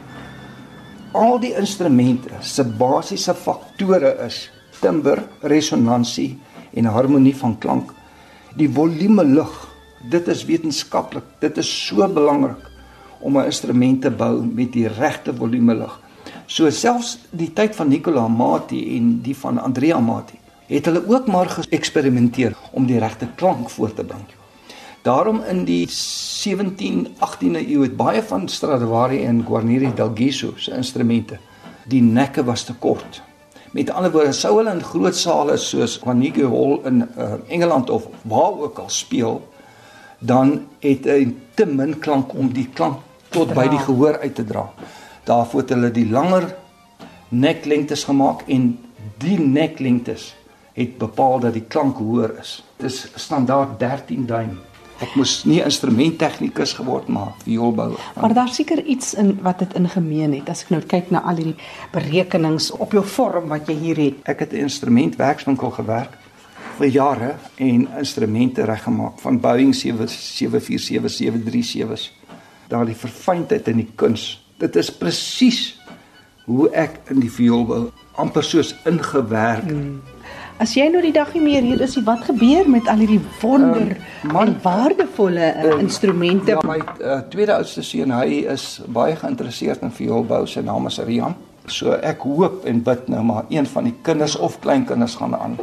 Al 1.17 1.39
die 1.41 1.55
instrumente 1.57 2.37
se 2.45 2.65
basiese 2.65 3.33
faktore 3.33 4.11
is 4.27 4.51
timbre, 4.83 5.23
resonansie 5.41 6.35
en 6.77 6.85
harmonie 6.93 7.37
van 7.37 7.55
klank. 7.59 7.95
Die 8.61 8.69
volume 8.69 9.25
lig, 9.25 9.55
dit 10.13 10.29
is 10.29 10.45
wetenskaplik. 10.45 11.25
Dit 11.41 11.57
is 11.59 11.71
so 11.87 12.05
belangrik 12.09 12.61
om 13.21 13.39
'n 13.39 13.45
instrument 13.45 14.03
te 14.03 14.11
bou 14.11 14.45
met 14.45 14.73
die 14.73 14.89
regte 14.89 15.35
volume 15.35 15.75
lig. 15.75 16.01
So 16.47 16.71
selfs 16.71 17.19
die 17.31 17.53
tyd 17.53 17.75
van 17.75 17.89
Nicola 17.89 18.25
Amati 18.25 18.97
en 18.97 19.23
die 19.23 19.37
van 19.37 19.59
Andrea 19.59 19.97
Amati 19.97 20.39
het 20.67 20.85
hulle 20.85 21.03
ook 21.09 21.27
maar 21.27 21.49
geëksperimenteer 21.49 22.57
om 22.73 22.87
die 22.87 22.99
regte 22.99 23.29
klank 23.35 23.71
voor 23.71 23.95
te 23.95 24.05
bring. 24.05 24.38
Daarom 25.09 25.41
in 25.49 25.63
die 25.65 25.87
17, 25.89 27.07
18de 27.17 27.61
eeu 27.65 27.81
het 27.87 27.95
baie 27.97 28.21
van 28.23 28.43
Stradivari 28.49 29.23
en 29.25 29.41
Guarneri 29.47 29.89
del 29.97 30.11
Guiso 30.15 30.53
se 30.61 30.75
instrumente 30.77 31.39
die 31.89 32.03
nekke 32.05 32.45
was 32.45 32.67
te 32.69 32.75
kort. 32.77 33.23
Met 33.73 33.89
ander 33.91 34.13
woorde, 34.13 34.35
sou 34.37 34.59
hulle 34.59 34.75
in 34.77 34.85
groot 34.85 35.17
sale 35.17 35.57
soos 35.57 35.97
Carnegie 36.03 36.45
Hall 36.45 36.77
in 36.91 37.07
uh, 37.07 37.31
Engeland 37.49 37.89
of 37.91 38.11
waar 38.29 38.61
ook 38.67 38.83
al 38.85 38.93
speel, 38.93 39.41
dan 40.19 40.67
het 40.85 41.09
hy 41.09 41.33
te 41.57 41.65
min 41.65 41.97
klank 42.05 42.37
om 42.37 42.53
die 42.53 42.69
klank 42.69 43.01
tot 43.33 43.57
by 43.57 43.65
die 43.73 43.81
gehoor 43.89 44.21
uit 44.21 44.37
te 44.37 44.45
dra. 44.45 44.69
Daarvoor 45.25 45.65
het 45.65 45.77
hulle 45.77 45.95
die 45.95 46.09
langer 46.13 46.51
neklengtes 47.33 48.05
gemaak 48.11 48.45
en 48.45 48.75
die 49.25 49.41
neklengtes 49.41 50.35
het 50.77 50.99
bepaal 51.01 51.41
dat 51.49 51.57
die 51.57 51.65
klank 51.65 51.97
hoër 51.97 52.43
is. 52.45 52.59
Dit 52.77 52.93
is 52.93 53.07
standaard 53.17 53.79
13 53.81 54.29
duim. 54.29 54.59
Ek 54.99 55.15
moes 55.15 55.45
nie 55.47 55.61
instrumenttegnikus 55.63 56.73
geword 56.75 57.07
maar 57.09 57.35
vioolbouer. 57.45 57.99
Maar 58.19 58.35
daar 58.35 58.49
seker 58.51 58.83
iets 58.83 59.15
in 59.15 59.37
wat 59.43 59.59
dit 59.63 59.75
in 59.79 59.89
gemeen 59.89 60.35
het 60.35 60.49
as 60.51 60.65
ek 60.65 60.73
nou 60.75 60.81
kyk 60.83 61.13
na 61.15 61.23
al 61.23 61.39
hierdie 61.39 61.59
berekenings 61.95 62.73
op 62.75 62.97
jou 62.97 63.05
vorm 63.07 63.47
wat 63.53 63.71
jy 63.71 63.77
hier 63.79 64.01
het. 64.03 64.25
Ek 64.27 64.43
het 64.43 64.53
'n 64.53 64.67
instrumentwerkswinkel 64.67 65.71
gewerk 65.71 66.19
vir 66.79 66.87
jare 66.87 67.35
en 67.57 67.89
instrumente 67.99 68.65
reggemaak 68.65 69.19
van 69.19 69.41
Boeing 69.41 69.75
747 69.75 71.11
737's. 71.11 72.13
Daardie 72.69 72.97
verfynheid 72.97 73.69
in 73.69 73.77
die 73.77 73.91
kuns. 73.95 74.45
Dit 74.59 74.77
is 74.77 74.91
presies 74.91 75.79
hoe 76.45 76.69
ek 76.71 77.01
in 77.13 77.21
die 77.21 77.31
viool 77.31 77.65
bou 77.65 77.83
amper 78.19 78.43
soos 78.47 78.75
ingewerk. 78.89 79.71
Hmm. 79.71 80.01
As 80.59 80.73
jy 80.75 80.89
nou 80.91 80.99
die 80.99 81.15
dag 81.15 81.29
nie 81.37 81.43
meer 81.45 81.63
hier 81.63 81.83
is, 81.85 81.93
wat 82.03 82.25
gebeur 82.27 82.67
met 82.67 82.89
al 82.91 82.99
hierdie 82.99 83.21
wonder 83.39 83.93
um, 83.93 84.33
man, 84.35 84.49
en 84.51 84.57
waardevolle 84.65 85.53
uh, 85.53 85.67
uh, 85.69 85.77
instrumente? 85.79 86.51
Ja, 86.51 86.65
my 86.67 86.81
uh, 86.83 87.21
tweede 87.31 87.55
oudste 87.55 87.85
seun, 87.87 88.11
hy 88.11 88.41
is 88.51 88.65
baie 88.91 89.15
geïnteresseerd 89.21 89.85
in 89.87 89.95
vioolbou. 89.95 90.41
Sy 90.51 90.65
naam 90.67 90.91
is 90.91 90.99
Rian. 91.07 91.37
So 91.71 91.95
ek 92.03 92.27
hoop 92.27 92.67
en 92.67 92.83
bid 92.83 93.07
nou 93.13 93.23
maar 93.29 93.47
een 93.55 93.71
van 93.71 93.87
die 93.87 93.95
kinders 94.03 94.35
of 94.35 94.59
kleinkinders 94.65 95.15
gaan 95.21 95.39
aan. 95.39 95.55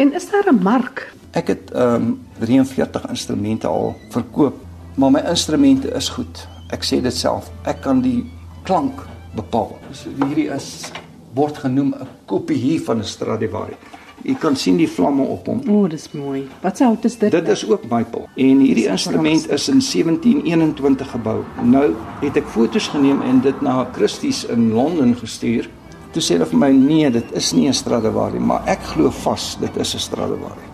En 0.00 0.16
is 0.16 0.30
daar 0.30 0.48
'n 0.48 0.62
mark? 0.64 1.12
Ek 1.36 1.52
het 1.52 1.70
ehm 1.76 1.94
um, 1.94 2.20
43 2.40 3.08
instrumente 3.12 3.66
al 3.66 3.94
verkoop, 4.08 4.56
maar 4.96 5.10
my 5.10 5.20
instrumente 5.28 5.92
is 5.92 6.08
goed. 6.08 6.48
Ek 6.72 6.80
sê 6.84 7.02
dit 7.02 7.14
self. 7.14 7.50
Ek 7.64 7.80
kan 7.80 8.00
die 8.00 8.24
klank 8.62 9.04
bepaal. 9.36 9.76
So 9.92 10.08
hierdie 10.24 10.48
is 10.48 10.90
word 11.34 11.58
genoem 11.58 11.94
'n 11.94 12.08
kopie 12.26 12.56
hier 12.56 12.80
van 12.80 12.98
'n 12.98 13.04
Stradivari. 13.04 13.76
Jy 14.22 14.34
kan 14.34 14.56
sien 14.56 14.76
die 14.76 14.88
vlamme 14.88 15.22
op 15.22 15.46
hom. 15.46 15.60
O, 15.68 15.82
oh, 15.82 15.88
dis 15.90 16.06
mooi. 16.12 16.46
Wat 16.62 16.76
se 16.76 16.84
hout 16.84 17.04
is 17.04 17.18
dit? 17.18 17.30
Dit 17.30 17.48
is 17.48 17.64
ook 17.68 17.82
maple. 17.88 18.22
En 18.40 18.58
hierdie 18.58 18.86
instrument 18.88 19.50
is 19.50 19.68
in 19.68 19.80
1721 19.80 21.10
gebou. 21.10 21.42
Nou 21.62 21.90
het 22.20 22.36
ek 22.36 22.46
foto's 22.46 22.88
geneem 22.88 23.20
en 23.22 23.40
dit 23.40 23.60
na 23.60 23.88
Christie's 23.92 24.44
in 24.44 24.72
Londen 24.72 25.16
gestuur. 25.16 25.68
Toe 26.14 26.22
sê 26.22 26.38
hulle 26.38 26.46
vir 26.46 26.58
my 26.58 26.70
nee, 26.70 27.10
dit 27.10 27.32
is 27.32 27.52
nie 27.52 27.68
'n 27.68 27.74
Stradivari, 27.74 28.38
maar 28.38 28.62
ek 28.66 28.82
glo 28.94 29.10
vas 29.10 29.56
dit 29.60 29.76
is 29.76 29.94
'n 29.94 29.98
Stradivari. 29.98 30.64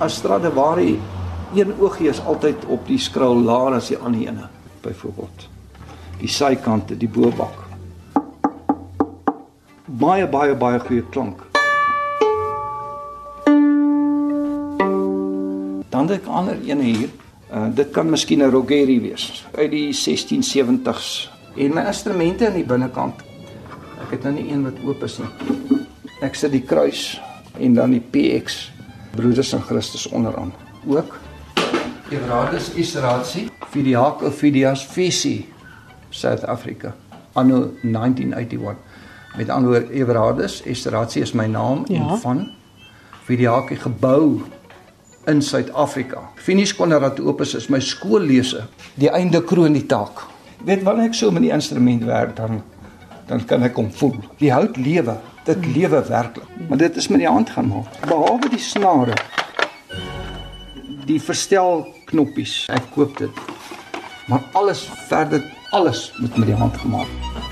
'n 0.00 0.10
Stradivari 0.10 0.98
een 1.54 1.74
oogie 1.80 2.08
is 2.08 2.24
altyd 2.24 2.64
op 2.66 2.86
die 2.86 2.98
skrul 2.98 3.36
laer 3.36 3.74
as 3.74 3.88
die 3.88 3.98
ander 3.98 4.20
ene, 4.20 4.48
byvoorbeeld. 4.80 5.48
Die 6.18 6.28
sykante, 6.28 6.96
die 6.96 7.08
bobak 7.08 7.63
baie 9.94 10.26
baie 10.26 10.54
baie 10.58 10.78
goeie 10.82 11.02
klank. 11.14 11.42
Dan 15.90 16.08
het 16.08 16.16
ek 16.18 16.26
ander 16.26 16.58
ene 16.66 16.88
hier. 16.88 17.12
Uh, 17.54 17.68
dit 17.70 17.90
kan 17.94 18.10
miskien 18.10 18.42
'n 18.42 18.50
Rogeri 18.50 18.98
wees 19.00 19.46
uit 19.54 19.70
die 19.70 19.92
1670s. 19.94 21.30
En 21.56 21.74
my 21.74 21.84
instrumente 21.86 22.46
aan 22.46 22.58
die 22.58 22.66
binnekant. 22.66 23.22
Ek 24.02 24.10
het 24.10 24.22
nou 24.22 24.34
nie 24.34 24.50
een 24.50 24.64
wat 24.64 24.82
oop 24.84 25.02
is 25.02 25.18
nie. 25.18 25.30
Ek 26.20 26.34
sit 26.34 26.50
die 26.50 26.64
kruis 26.66 27.20
en 27.58 27.74
dan 27.74 27.90
die 27.90 28.02
PX 28.02 28.72
Broeders 29.14 29.52
in 29.52 29.62
Christus 29.62 30.08
onderaan. 30.08 30.52
Ook 30.86 31.18
Everardus 32.10 32.74
Israelsi, 32.74 33.48
Fidiaco 33.70 34.30
Fidias 34.30 34.84
Fisi, 34.84 35.46
South 36.10 36.44
Africa, 36.44 36.94
anno 37.32 37.70
1981. 37.82 38.93
Met 39.36 39.48
ander 39.50 39.70
woorde 39.70 39.92
Everardus, 39.92 40.62
Estrasie 40.62 41.22
is 41.22 41.32
my 41.32 41.46
naam 41.46 41.84
ja. 41.86 42.08
en 42.08 42.18
van 42.18 42.50
Vidiaki 43.24 43.76
gebou 43.76 44.42
in 45.26 45.42
Suid-Afrika. 45.42 46.20
Finis 46.34 46.74
Konradopus 46.76 47.54
is 47.54 47.66
my 47.68 47.80
skoollese. 47.80 48.66
Die 49.00 49.10
einde 49.10 49.40
kroon 49.44 49.72
die 49.72 49.86
taak. 49.86 50.22
Weet 50.64 50.84
wanneer 50.84 51.10
ek 51.10 51.16
so 51.18 51.32
met 51.34 51.42
die 51.42 51.52
instrument 51.52 52.04
werk 52.04 52.36
dan 52.36 52.62
dan 53.24 53.40
kan 53.48 53.64
ek 53.64 53.78
hom 53.80 53.88
voel. 53.96 54.18
Die 54.36 54.50
hout 54.52 54.76
lewe, 54.76 55.16
dit 55.46 55.56
hmm. 55.56 55.72
lewe 55.72 56.02
werklik. 56.10 56.50
Maar 56.68 56.82
dit 56.82 56.98
is 57.00 57.08
met 57.08 57.22
die 57.24 57.30
hand 57.30 57.50
gaan 57.50 57.70
maak. 57.72 57.88
Behalwe 58.04 58.50
die 58.52 58.60
snare. 58.60 59.16
Die 61.08 61.20
verstel 61.20 61.86
knoppies. 62.10 62.66
Ek 62.72 62.92
koop 62.92 63.16
dit. 63.18 63.42
Maar 64.28 64.44
alles 64.52 64.84
verder 65.08 65.40
alles 65.72 66.12
moet 66.20 66.36
met 66.36 66.52
die 66.52 66.60
hand 66.60 66.76
gemaak 66.84 67.08
word. 67.08 67.43